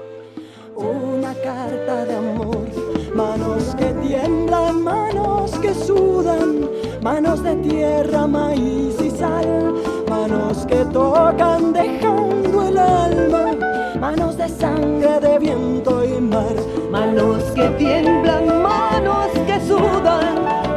[0.76, 2.68] una carta de amor.
[3.14, 6.70] Manos que tiemblan, manos que sudan,
[7.02, 9.74] manos de tierra, maíz y sal,
[10.10, 13.56] manos que tocan dejando el alma,
[14.00, 16.56] manos de sangre, de viento y mar,
[16.92, 19.45] manos que tiemblan, manos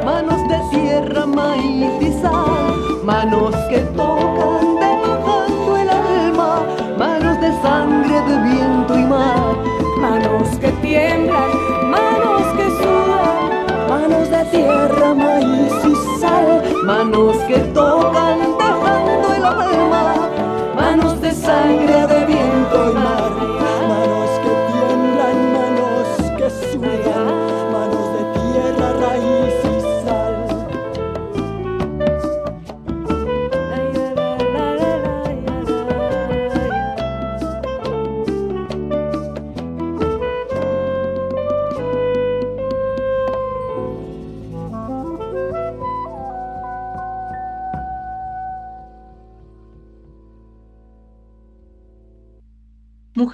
[0.04, 6.62] manos de tierra, maíz y sal, manos que tocan dejando el alma,
[6.98, 9.56] manos de sangre, de viento y mar,
[10.00, 11.50] manos que tiemblan,
[11.90, 18.47] manos que sudan, manos de tierra, maíz y sal, manos que tocan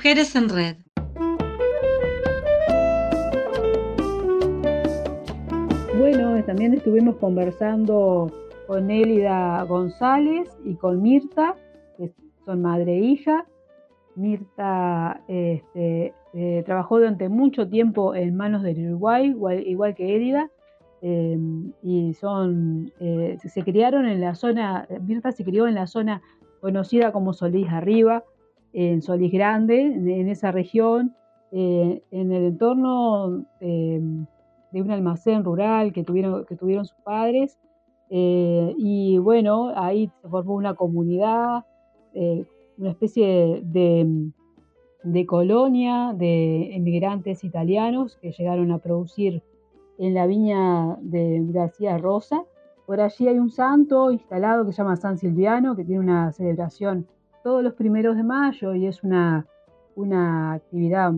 [0.05, 0.77] Mujeres en red.
[5.99, 8.31] Bueno, también estuvimos conversando
[8.67, 11.57] con Élida González y con Mirta,
[11.97, 12.13] que
[12.45, 13.47] son madre e hija.
[14.15, 19.35] Mirta este, eh, trabajó durante mucho tiempo en manos del Uruguay,
[19.65, 20.51] igual, que Élida,
[21.01, 21.39] eh,
[21.83, 26.21] y son, eh, se criaron en la zona, Mirta se crió en la zona
[26.61, 28.23] conocida como Solís Arriba,
[28.75, 31.14] en Solís Grande, en, esa región,
[31.53, 34.01] eh, en el entorno eh,
[34.72, 37.57] de un almacén rural que tuvieron, que tuvieron sus padres.
[38.11, 41.64] eh, y bueno, ahí se formó una comunidad,
[42.12, 42.45] eh,
[42.77, 44.31] una especie de,
[45.05, 49.43] de colonia de emigrantes italianos que llegaron a producir
[49.99, 52.45] en la viña de García Rosa.
[52.87, 57.07] Por allí hay un santo instalado que se llama San Silviano, que tiene una celebración
[57.45, 59.47] todos los primeros de mayo y es una,
[59.95, 61.12] una actividad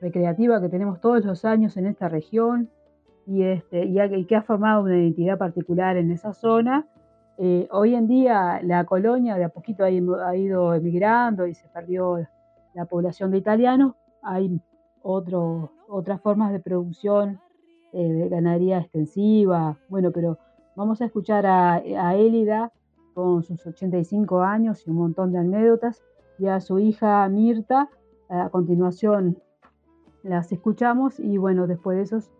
[0.00, 2.70] recreativa que tenemos todos los años en esta región
[3.26, 6.86] y, este, y, ha- que ha formado una identidad particular en esa zona.
[7.38, 11.68] Eh, hoy en día la colonia de a poquito ha, ha ido emigrando y se
[11.68, 12.18] perdió
[12.74, 13.94] la población de italianos.
[14.22, 14.60] Hay
[15.02, 17.40] otras formas de producción
[17.92, 19.76] eh, de ganadería extensiva.
[19.88, 20.38] Bueno, pero
[20.76, 22.72] vamos a escuchar a, a Élida
[23.16, 26.02] con sus 85 años y un montón de anécdotas
[26.38, 27.88] y a su hija Mirta.
[28.28, 29.38] A continuación
[30.22, 32.30] las escuchamos y bueno, después de eso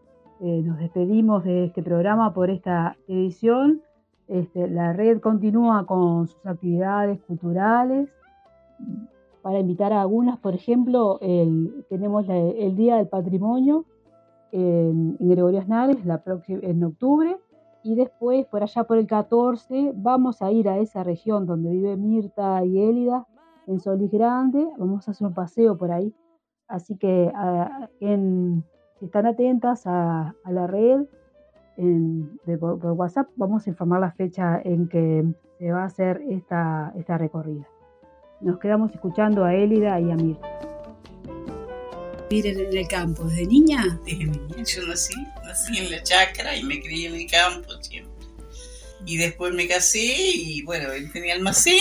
[0.40, 3.80] eh, nos despedimos de este programa por esta edición.
[4.28, 8.10] Este, la red continúa con sus actividades culturales.
[9.40, 13.86] Para invitar a algunas, por ejemplo, el- tenemos el Día del Patrimonio
[14.52, 17.36] en, en Gregorio Aznares la en octubre
[17.86, 21.96] y después, por allá por el 14, vamos a ir a esa región donde vive
[21.96, 23.26] Mirta y Élida,
[23.66, 24.66] en Solís Grande.
[24.78, 26.12] Vamos a hacer un paseo por ahí.
[26.68, 27.32] Así que
[28.98, 31.04] si están atentas a, a la red
[31.76, 35.24] en- por, WhatsApp, vamos a informar la fecha en que
[35.58, 37.66] se va a hacer esta, esta recorrida.
[38.40, 40.48] Nos quedamos escuchando a Élida y a Mirta.
[42.28, 44.00] Vivir en el campo desde niña.
[44.04, 45.14] Desde niña yo nací,
[45.44, 48.26] nací en la chacra y me crié en el campo siempre.
[49.06, 51.78] Y después me casé y bueno, él tenía almacén,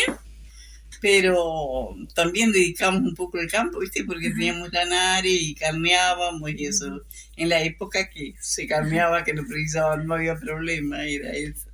[1.02, 4.04] pero también dedicamos un poco al campo, ¿viste?
[4.04, 7.02] Porque teníamos lanares y carneábamos y eso.
[7.36, 11.68] En la época que se carneaba, que no precisaban, no había problema, era eso.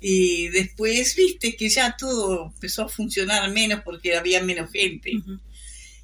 [0.00, 5.12] Y después, viste, que ya todo empezó a funcionar menos porque había menos gente.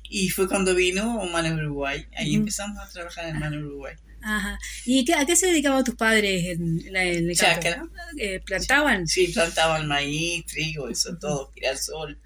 [0.09, 2.07] Y fue cuando vino Mano Uruguay.
[2.17, 3.95] Ahí empezamos a trabajar en Mano Uruguay.
[4.23, 4.59] Ajá.
[4.87, 7.55] ¿Y qué- a qué se dedicaban tus padres en, la- en el campo?
[7.63, 7.89] Chácara.
[8.17, 9.07] Eh, ¿Plantaban?
[9.07, 12.19] Sí, plantaban maíz, trigo, eso todo, girasol,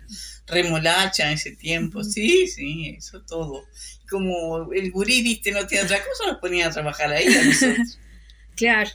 [0.46, 2.04] remolacha en ese tiempo.
[2.04, 3.64] Sí, sí, eso todo.
[4.08, 7.98] Como el gurí, viste, no tenía otra cosa, nos ponían a trabajar ahí a nosotros.
[8.56, 8.90] Claro.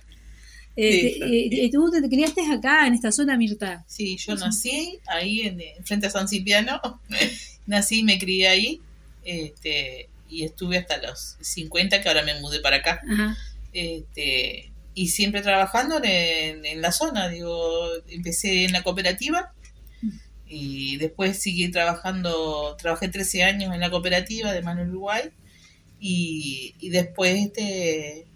[0.76, 3.86] Eh, Sí, eh, eh, ¿Tú te criaste acá, en esta zona, Mirta?
[3.88, 6.82] Sí, yo nací ahí en, en frente a San Cipriano.
[7.66, 8.82] Nací y me crié ahí.
[9.24, 13.02] Este, y estuve hasta los 50, que ahora me mudé para acá.
[13.10, 13.38] Ajá.
[13.72, 17.30] Este, y siempre trabajando en, en la zona.
[17.30, 19.54] Digo, empecé en la cooperativa
[20.56, 25.32] y después seguí trabajando, trabajé 13 años en la cooperativa de Mano Uruguay
[26.00, 28.28] y, y después este,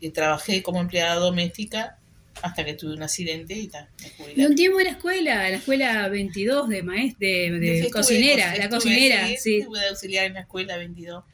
[0.00, 1.98] eh, trabajé como empleada doméstica
[2.40, 4.42] hasta que tuve un accidente y ta, me jubilé.
[4.42, 8.46] Y un tiempo en la escuela, la escuela 22 de maestra, de, de Estuve- cocinera,
[8.56, 9.56] la estuve, cocinera, sí, sí.
[9.58, 11.24] Estuve de auxiliar en la escuela 22.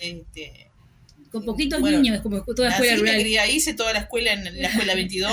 [0.00, 0.68] Este,
[1.30, 3.14] Con poquitos bueno, niños, como toda así escuela rural.
[3.44, 5.32] ahí, hice toda la escuela en la escuela 22.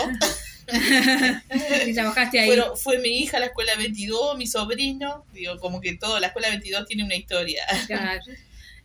[1.87, 2.47] y trabajaste ahí.
[2.47, 5.25] Fueron- fue mi hija la escuela 22, mi sobrino.
[5.33, 7.63] Digo, como que todo, la escuela 22 tiene una historia.
[7.87, 8.21] Claro.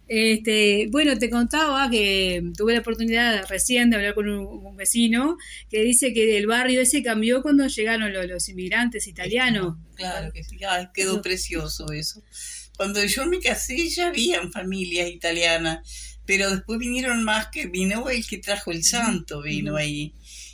[0.09, 5.37] Este, bueno, te contaba que tuve la oportunidad recién de hablar con un, un vecino
[5.69, 9.77] que dice que el barrio ese cambió cuando llegaron los, los inmigrantes italianos.
[9.97, 12.23] Claro que sí, Ay, quedó precioso eso.
[12.77, 18.27] Cuando yo me casé ya habían familias italianas, pero después vinieron más que vino el
[18.27, 20.13] que trajo el santo, vino ahí.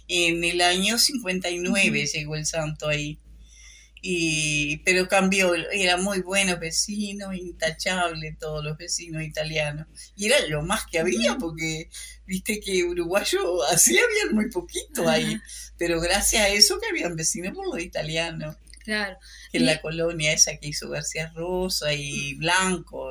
[0.08, 3.18] En el año 59 llegó el santo ahí.
[4.04, 9.86] Y, pero cambió, era muy buenos vecinos, intachable todos los vecinos italianos.
[10.16, 11.88] Y era lo más que había, porque
[12.26, 15.40] viste que uruguayo así habían muy poquito ahí.
[15.78, 19.16] Pero gracias a eso que habían vecinos por los italianos Claro.
[19.52, 23.08] que en Y- la colonia esa que hizo García Rosa y Blanco,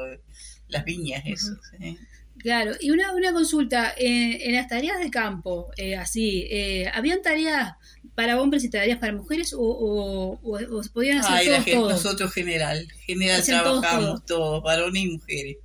[0.68, 1.54] las viñas, eso.
[1.80, 1.98] sí.
[2.38, 7.22] Claro, y una, una consulta, eh, en las tareas de campo, eh, así, eh, ¿habían
[7.22, 7.74] tareas
[8.16, 11.66] para hombres y tareas para mujeres o, o, o- o podían hacer Ay, la todos
[11.66, 11.92] gente- todos?
[11.94, 13.48] nosotros general, general todos,
[13.82, 15.58] trabajamos todos, varones y mujeres.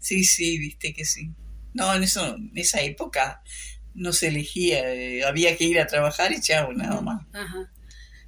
[0.00, 1.30] Sí, sí, viste que sí.
[1.74, 3.42] No, en, eso, en esa época
[3.94, 7.22] no se elegía, eh, había que ir a trabajar y chao, nada más.
[7.32, 7.70] Ajá.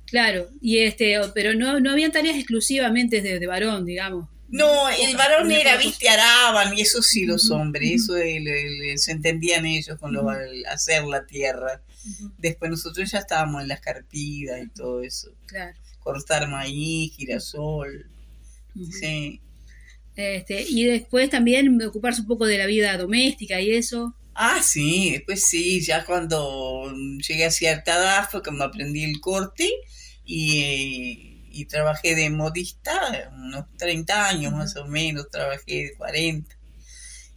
[0.07, 4.29] Claro, y este, pero no, no habían tareas exclusivamente de, de varón, digamos.
[4.51, 9.13] No, el varón era, viste, araban, y eso sí los hombres, eso el- el- se
[9.13, 10.27] entendían ellos con lo,
[10.71, 11.83] hacer la tierra.
[12.39, 15.31] Después nosotros ya estábamos en las carpidas y todo eso.
[15.47, 15.77] Claro.
[16.01, 18.11] Cortar maíz, girasol.
[18.93, 19.41] Sí.
[20.15, 24.15] Este, y después también ocuparse un poco de la vida doméstica y eso.
[24.35, 26.93] Ah, sí, después sí, ya cuando
[27.27, 29.69] llegué a cierta edad fue cuando aprendí el corte
[30.25, 36.58] y, eh, y trabajé de modista, unos 30 años más o menos, trabajé de 40.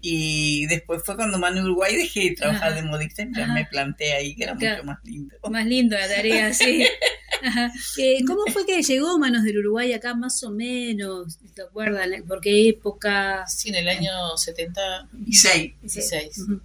[0.01, 2.81] Y después fue cuando Manu Uruguay dejé de trabajar Ajá.
[2.81, 3.53] de modista y Ajá.
[3.53, 4.77] me planté ahí, que era Claro.
[4.77, 5.35] mucho más lindo.
[5.49, 6.83] Más lindo la tarea, sí.
[7.43, 7.71] Ajá.
[7.97, 11.37] Eh, ¿Cómo fue que llegó Manos del Uruguay acá más o menos?
[11.53, 12.07] ¿Te acuerdas?
[12.27, 13.45] ¿Por qué época?
[13.47, 15.73] Sí, en el año 70 Y seis.
[15.81, 16.37] 16.
[16.39, 16.61] Ujú.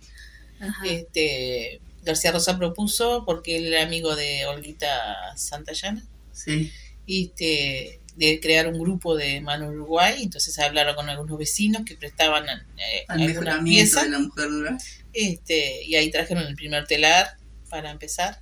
[0.60, 0.86] Ajá.
[0.86, 6.70] Este, García Rosa propuso, porque él era amigo de Olguita Santayana, Sí.
[7.06, 10.22] este, de crear un grupo de Mano Uruguay.
[10.22, 14.04] Entonces hablaron con algunos vecinos que prestaban eh, Al algunas piezas.
[14.04, 14.78] de la mujer rural.
[15.12, 17.36] Este, y ahí trajeron el primer telar
[17.70, 18.40] para empezar.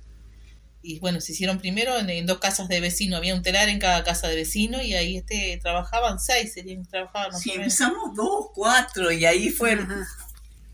[0.81, 3.79] Y bueno, se hicieron primero en, en dos casas de vecino, había un telar en
[3.79, 9.11] cada casa de vecino y ahí este trabajaban seis, serían trabajaban Sí, empezamos dos, cuatro,
[9.11, 9.77] y ahí fue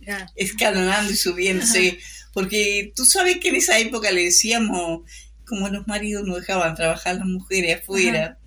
[0.03, 0.25] Claro.
[0.35, 1.99] escalonando y subiéndose.
[2.33, 5.01] Porque tú sabes que en esa época le decíamos,
[5.45, 8.37] como los maridos no dejaban trabajar las mujeres afuera.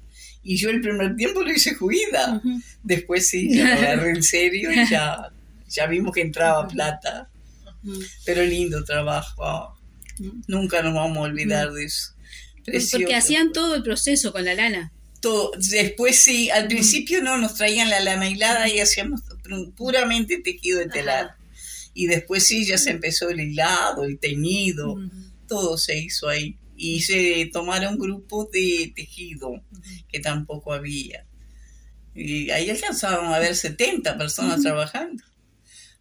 [0.45, 2.41] Y yo el primer tiempo lo hice juida.
[2.83, 5.31] Después sí, ya lo agarré en serio y ya,
[5.69, 7.29] ya vimos que entraba plata.
[8.25, 9.77] Pero lindo trabajo.
[10.47, 12.13] Nunca nos vamos a olvidar de eso.
[12.65, 12.99] Precioso.
[12.99, 14.93] Porque hacían todo el proceso con la lana.
[15.21, 15.53] todo.
[15.71, 20.79] Después sí, al principio no, nos traían la lana hilada y hacíamos pu- puramente tejido
[20.81, 21.35] de telar.
[21.95, 24.97] Y después sí, ya se empezó el hilado, el teñido,
[25.49, 26.57] todo se hizo ahí.
[26.77, 29.63] Y se tomaron grupos de tejido,
[30.09, 31.27] que tampoco había.
[32.15, 35.23] Y ahí alcanzaron a ver 70 personas trabajando.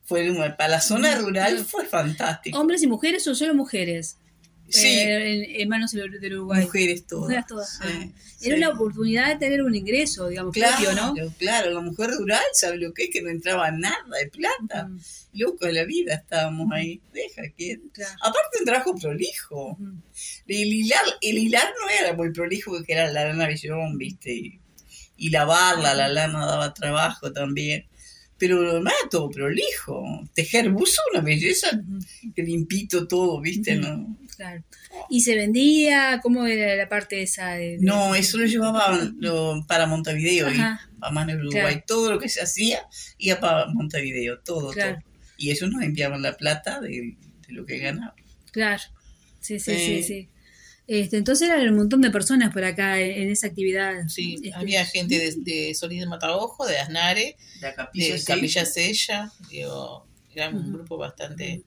[0.03, 2.59] Fue para la zona rural fue fantástico.
[2.59, 4.17] ¿Hombres y mujeres o solo mujeres?
[4.73, 4.87] Sí.
[4.87, 6.63] Eh, en, en Manos del Uruguay.
[6.63, 7.23] Mujeres todas.
[7.23, 7.69] Mujeres todas.
[7.77, 8.07] Sí, Ah.
[8.37, 8.47] sí.
[8.47, 11.33] Era una oportunidad de tener un ingreso, digamos, Claro, propio, ¿no?
[11.37, 14.89] claro, la mujer rural sabe lo que es que no entraba nada de plata.
[15.33, 17.01] Loco de la vida estábamos ahí.
[17.13, 17.79] Deja que.
[18.21, 19.77] Aparte un trabajo prolijo.
[20.47, 24.33] El hilar, el hilar no era muy prolijo porque era la lana billón, viste.
[24.33, 24.59] Y,
[25.17, 27.85] y lavarla, la lana daba trabajo también.
[28.37, 30.03] Pero lo todo prolijo.
[30.33, 31.69] Tejer buzo, una belleza,
[32.35, 34.17] que limpito todo, viste, ¿no?
[34.43, 34.63] Claro.
[35.09, 36.19] ¿Y se vendía?
[36.21, 37.51] ¿Cómo era la parte esa?
[37.53, 41.61] De, de- No, eso lo llevaban lo- para Montevideo, y para Mano Uruguay.
[41.61, 41.83] Claro.
[41.87, 42.85] Todo lo que se hacía
[43.17, 44.95] iba para Montevideo, todo, Claro.
[44.95, 45.03] todo.
[45.37, 46.89] Y ellos nos enviaban la plata de,
[47.47, 48.13] de lo que ganaban.
[48.51, 48.83] Claro.
[49.39, 50.03] Sí, sí, sí, Sí.
[50.03, 50.29] sí.
[50.85, 53.93] Este, entonces eran un montón de personas por acá en, en esa actividad.
[54.09, 58.23] Sí, Este, había gente de, de Solís de Mataojo, de Asnare, La Capilla de.
[58.23, 61.63] Capilla Sella, digo, era un grupo bastante...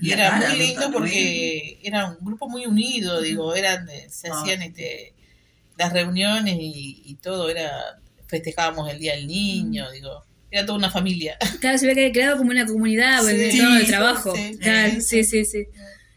[0.00, 0.92] Y era Cara, muy lindo También.
[1.02, 4.40] porque era un grupo muy unido, digo, eran, se Ah.
[4.40, 5.12] hacían este,
[5.78, 7.70] las reuniones y, y todo, era
[8.26, 11.36] festejábamos el Día del Niño, digo, era toda una familia.
[11.60, 13.86] Claro, se ve que había creado como una comunidad Sí, en el tono de sí,
[13.86, 14.34] trabajo.
[14.36, 15.66] sí, Claro, sí, sí, sí, sí.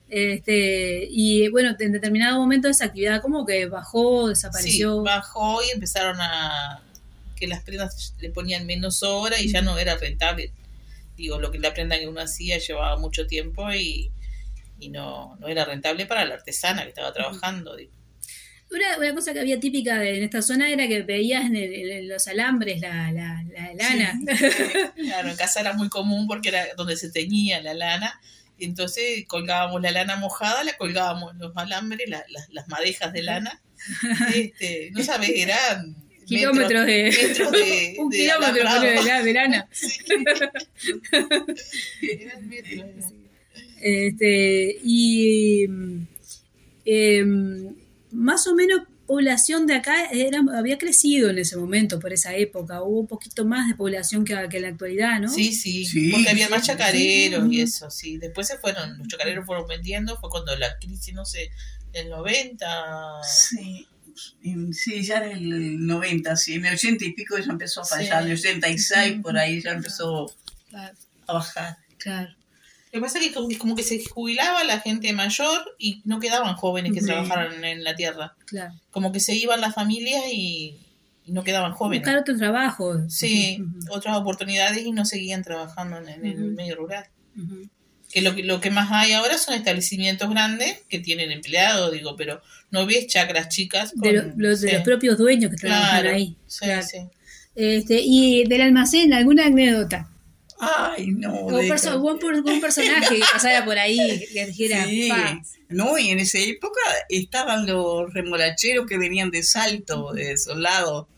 [0.09, 4.95] Este, y bueno, en determinado momento esa actividad como que bajó, desapareció.
[4.97, 6.81] Sí, bajó y empezaron a,
[7.35, 10.51] que las prendas le ponían menos hora y ya no era rentable.
[11.17, 14.11] Digo, lo que la prenda que uno hacía llevaba mucho tiempo y,
[14.79, 17.75] y no, no era rentable para la artesana que estaba trabajando.
[17.75, 17.91] Digo.
[18.69, 21.73] Una, una cosa que había típica de- en esta zona era que veías en, el-
[21.91, 24.19] en los alambres la, la, la lana.
[24.95, 28.19] Claro, en casa era muy común porque era donde se teñía la lana.
[28.59, 33.23] Y entonces colgábamos la lana mojada, la colgábamos los alambres, la- las- las madejas de
[33.23, 33.61] lana.
[34.33, 35.95] Este, no sabes, eran
[36.27, 39.67] Kilómetros de- metros de- un de kilómetro de, la-.
[42.01, 42.99] Eran metros, eran.
[43.81, 45.65] Este, y
[46.85, 47.75] em,
[48.11, 52.81] más o menos población de acá era, había crecido en ese momento, por esa época.
[52.81, 55.29] Hubo un poquito más de población que, que en la actualidad, ¿no?
[55.29, 56.67] Sí, sí, Sí, porque había más sí.
[56.67, 58.17] chacareros y eso, sí.
[58.17, 61.51] Después se fueron, los chacareros fueron vendiendo, fue cuando la crisis, no sé,
[61.93, 62.67] del 90.
[63.23, 63.87] Sí.
[64.43, 67.85] En- Sí, ya en el 90, sí, en el 80 y pico ya empezó a
[67.85, 70.27] fallar, en el 86 por ahí ya empezó
[70.69, 70.97] Claro,
[71.27, 71.77] a bajar.
[71.97, 72.29] claro.
[72.93, 76.19] Lo que pasa es que como, como que se jubilaba la gente mayor y no
[76.19, 77.05] quedaban jóvenes que Sí.
[77.07, 78.35] trabajaran en la tierra.
[78.45, 78.73] claro.
[78.91, 80.77] Como que se iban las familias y,
[81.25, 82.01] y no quedaban jóvenes.
[82.01, 83.09] Buscar otro trabajo.
[83.09, 87.05] Sí, otras oportunidades y no seguían trabajando en, en el medio rural.
[87.37, 87.67] ujú.
[88.11, 92.15] Que lo, que lo que más hay ahora son establecimientos grandes que tienen empleados, digo,
[92.15, 92.41] pero
[92.71, 93.91] no ves chacras chicas.
[93.95, 94.73] De, lo- los, de sí.
[94.75, 96.37] los propios dueños que trabajan Claro, ahí.
[96.47, 96.83] sí, claro.
[96.83, 96.97] sí.
[97.55, 100.09] Este, y del almacén, ¿alguna anécdota?
[100.59, 101.33] Ay, no.
[101.35, 101.75] ¿Algún, deja.
[101.75, 105.11] perso- algún per- algún personaje que pasara por ahí que dijera, Sí.
[105.69, 106.79] No, y en esa época
[107.09, 111.09] estaban los remolacheros que venían de Salto, de Solado,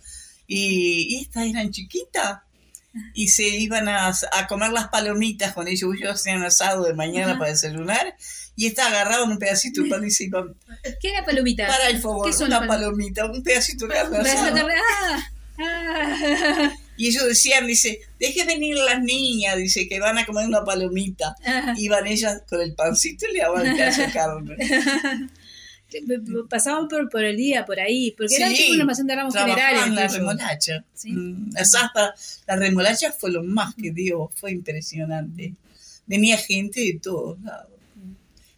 [0.47, 2.39] y, y estas eran chiquitas.
[3.13, 5.93] Y se iban a, a comer las palomitas con ellos.
[5.95, 7.39] Ellos hacían asado de mañana Ajá.
[7.39, 8.15] para desayunar.
[8.55, 10.53] Y esta agarraban un pedacito de pan y se iban
[11.01, 11.67] ¿Qué era palomita?
[11.67, 12.29] para el fogón.
[12.29, 15.23] ¿Qué son Una palomita, un pedacito de carne ¡Ah!
[15.59, 16.71] ¡Ah!
[16.97, 21.33] Y ellos decían, dice, deje venir las niñas, dice, que van a comer una palomita.
[21.45, 21.73] Ajá.
[21.77, 24.57] Iban ellas con el pancito y le daban pedazo de carne.
[26.49, 29.33] Pasaban por, por el día, por ahí, porque era Sí, tipo una almacén de ramos
[29.35, 29.81] generales.
[29.81, 30.17] la incluso.
[30.17, 30.85] remolacha.
[30.93, 31.11] Sí.
[31.11, 31.51] Mm,
[32.47, 35.53] la remolacha fue lo más que dio, fue impresionante.
[36.05, 37.67] Venía gente de todos lados.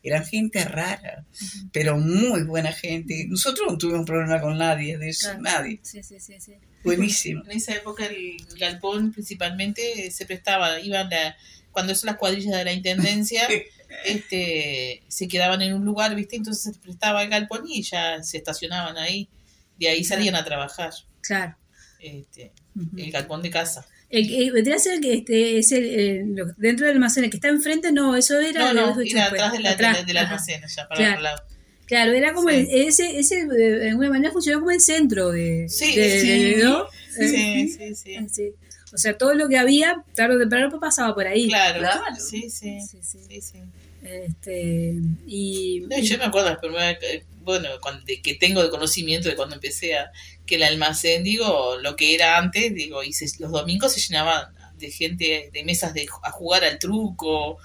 [0.04, 1.26] Eran gente rara,
[1.72, 3.26] pero muy buena gente.
[3.28, 5.42] Nosotros no tuvimos problema con nadie de eso, Claro.
[5.44, 5.80] nadie.
[5.84, 6.54] Sí, sí, sí, sí.
[6.84, 7.44] Buenísimo.
[7.46, 11.36] En esa época el galpón principalmente se prestaba, iban la,
[11.72, 13.48] cuando son las cuadrillas de la intendencia,
[14.06, 16.36] este, se quedaban en un lugar, ¿viste?
[16.36, 19.30] Entonces se prestaba el galpón y ya se estacionaban ahí.
[19.78, 20.92] De ahí salían a trabajar.
[21.22, 21.56] Claro.
[22.00, 22.52] Este,
[22.98, 23.86] el galpón de casa.
[24.10, 27.48] El, que- vendría a ser que este, es el, dentro del almacén, el que está
[27.48, 28.74] enfrente, no, eso era.
[28.74, 30.28] No, no, era atrás de atrás, de del ajá.
[30.32, 31.12] almacén, allá para Claro.
[31.14, 31.44] otro lado.
[31.86, 32.56] Claro, era como Sí.
[32.56, 36.28] el- ese, ese eh, de alguna manera funcionó como el centro de, Sí, de- sí.
[36.56, 36.86] de- ¿no?
[37.16, 38.18] Sí, Eh, sí, sí.
[38.30, 38.52] sí.
[38.94, 41.48] O sea, todo lo que había, tarde o temprano pasaba por ahí.
[41.48, 42.02] Claro, Claro.
[42.18, 43.20] sí, sí, Sí, sí.
[43.30, 43.60] sí, sí.
[44.04, 44.96] Este,
[45.28, 47.70] y, No, yo me acuerdo la primera que- bueno,
[48.06, 50.12] de que tengo de conocimiento de cuando empecé a,
[50.46, 54.46] que el almacén, digo, lo que era antes, digo, y se- los domingos se llenaban
[54.78, 57.58] de gente, de mesas de, a jugar al truco,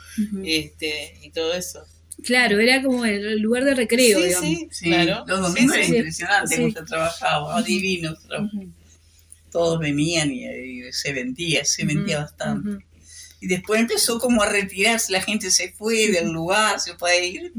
[0.45, 1.85] este, y todo eso.
[2.23, 4.49] claro, era como el lugar de recreo, sí, digamos.
[4.49, 5.25] sí, Sí, claro.
[5.27, 5.97] los domingos Sí, era sí.
[5.97, 6.63] impresionante Sí.
[6.63, 8.19] cómo se trabajaba, divinos.
[8.27, 8.71] Ujú,
[9.51, 12.85] Todos venían y, y se vendía, se vendía bastante.
[13.41, 17.25] Y después empezó como a retirarse, la gente se fue del lugar, se fue a
[17.25, 17.53] ir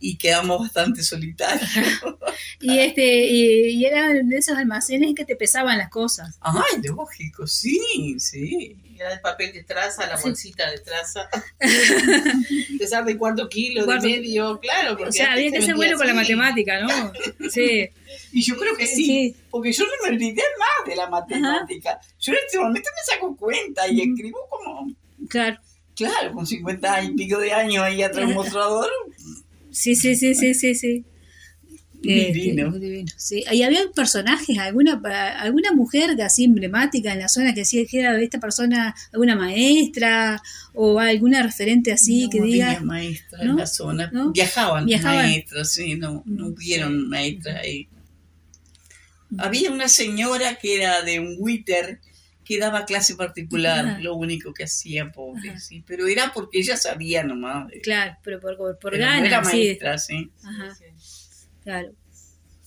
[0.00, 1.68] y quedamos bastante solitarios.
[2.60, 6.36] Y este, y, y eran de esos almacenes que te pesaban las cosas.
[6.40, 8.76] Ay, lógico, sí, sí.
[8.98, 11.28] Era el papel de traza, la bolsita de traza.
[12.78, 14.96] Pesar de cuarto kilo, Cuarto- de medio, claro.
[14.96, 16.34] Porque O sea, había se que ser vendía bueno con la así.
[16.34, 17.12] matemática, ¿no?
[17.50, 17.88] Sí.
[18.32, 19.36] Y yo creo que sí, Sí.
[19.50, 22.00] porque yo no me olvidé más de la matemática.
[22.20, 24.38] Yo en este momento me saco cuenta y escribo
[25.28, 25.58] Claro.
[25.94, 28.88] claro, con 50 y pico de años ahí atrás un mostrador.
[29.70, 31.04] Sí, sí, sí, sí, sí, sí.
[32.00, 32.68] Divino.
[32.68, 33.44] Este, divino, sí.
[33.50, 35.00] Y había personajes, alguna
[35.38, 40.40] alguna mujer así emblemática en la zona que decía que era esta persona, alguna maestra
[40.74, 42.80] o alguna referente así no que diga.
[42.80, 43.52] maestra ¿no?
[43.52, 44.10] en la zona.
[44.12, 44.32] ¿no?
[44.32, 45.26] Viajaban, Viajaban.
[45.26, 47.88] maestros, sí, no, no hubieron maestras ahí.
[49.30, 49.40] Mm.
[49.40, 52.00] Había una señora que era de un Witter
[52.46, 55.58] que daba clase particular, lo único que hacía, pobre, Ajá.
[55.58, 55.82] sí.
[55.86, 57.66] Pero era porque ella sabía nomás.
[57.68, 60.30] de- Claro, pero por, por, por no ganas, era maestra, sí.
[60.44, 60.76] Ajá.
[61.64, 61.92] Claro.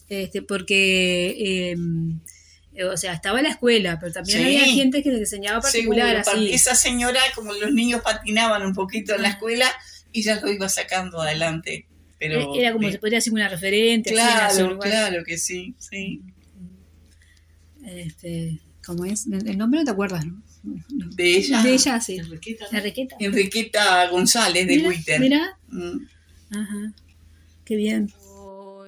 [0.09, 1.71] Este, porque,
[2.73, 4.43] eh, o sea, estaba la escuela, pero también Sí.
[4.45, 6.53] había gente que le enseñaba particular, Seguro, así.
[6.53, 9.65] Esa señora, como los niños patinaban un poquito en la escuela,
[10.11, 11.85] y ya lo iba sacando adelante.
[12.17, 14.09] Pero, Era como eh, se podría decir una referente.
[14.09, 16.21] en Claro, claro que sí, sí.
[17.85, 19.27] Este, ¿Cómo es?
[19.27, 20.41] El nombre no te acuerdas, ¿no?
[20.63, 21.61] De ella.
[21.61, 22.17] De ella, sí.
[22.17, 22.65] Enriqueta.
[22.71, 23.15] Enriqueta.
[23.19, 25.19] Enriqueta González de Twitter.
[25.19, 25.57] mira.
[25.67, 26.05] Mm.
[26.51, 26.93] Ajá.
[27.65, 28.11] Qué bien.
[28.25, 28.85] Agua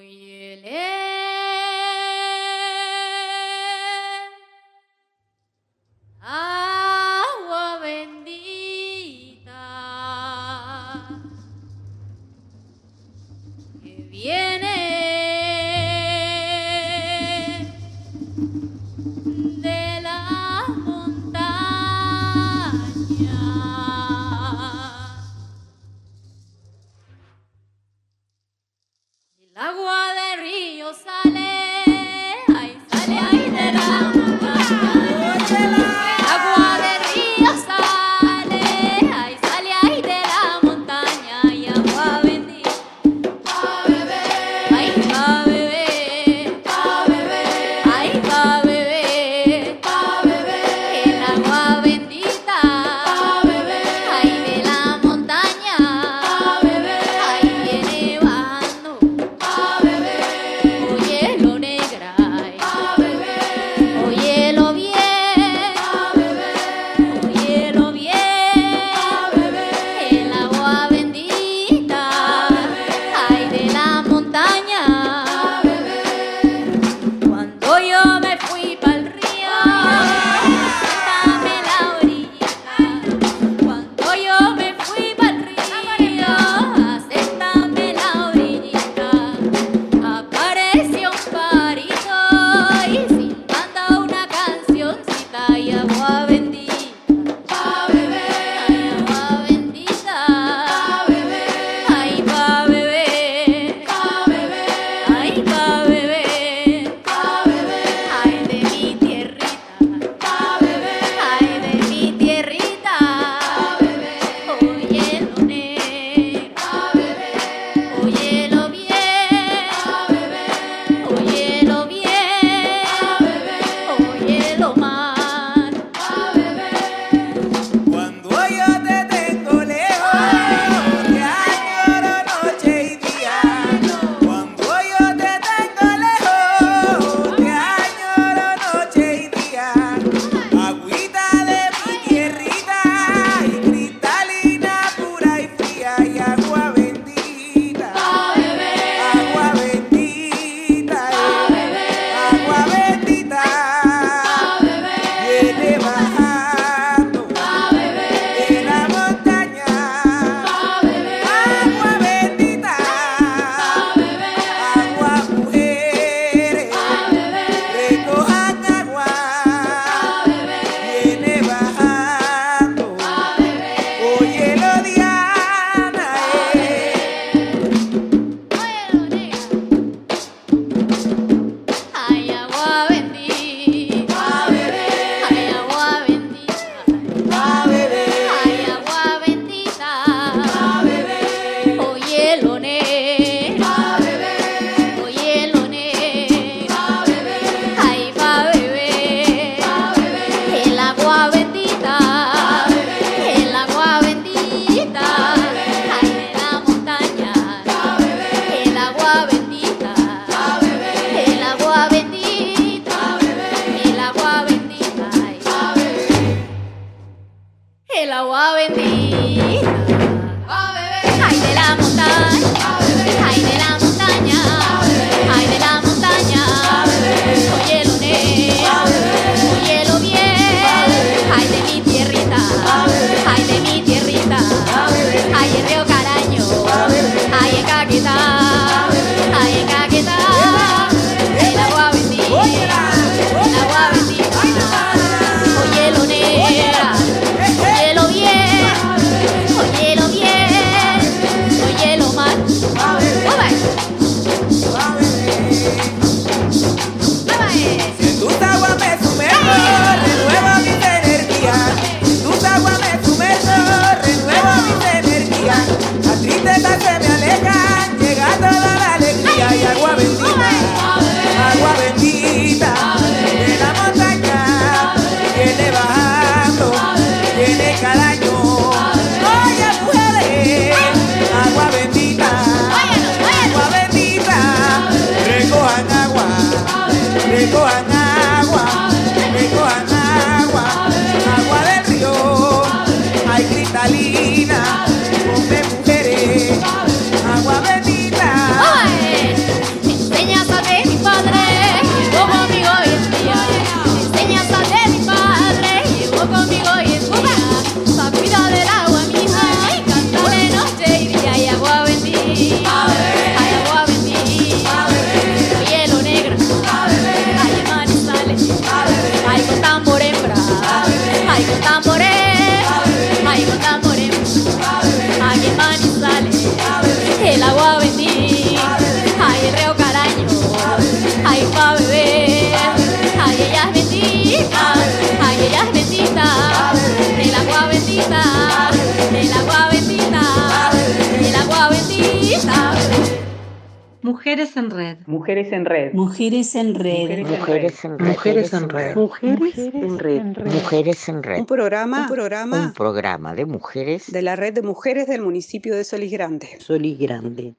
[345.12, 345.92] Mujeres en red.
[345.92, 347.18] Mujeres en red.
[347.26, 348.06] Mujeres en red.
[348.08, 348.96] Mujeres en red.
[348.96, 350.46] Mujeres en red.
[350.46, 351.38] Mujeres en red.
[351.40, 355.76] Un programa, un programa Un programa de mujeres de la red de mujeres del municipio
[355.76, 356.48] de Solís Grande.
[356.60, 357.56] Solís Grande.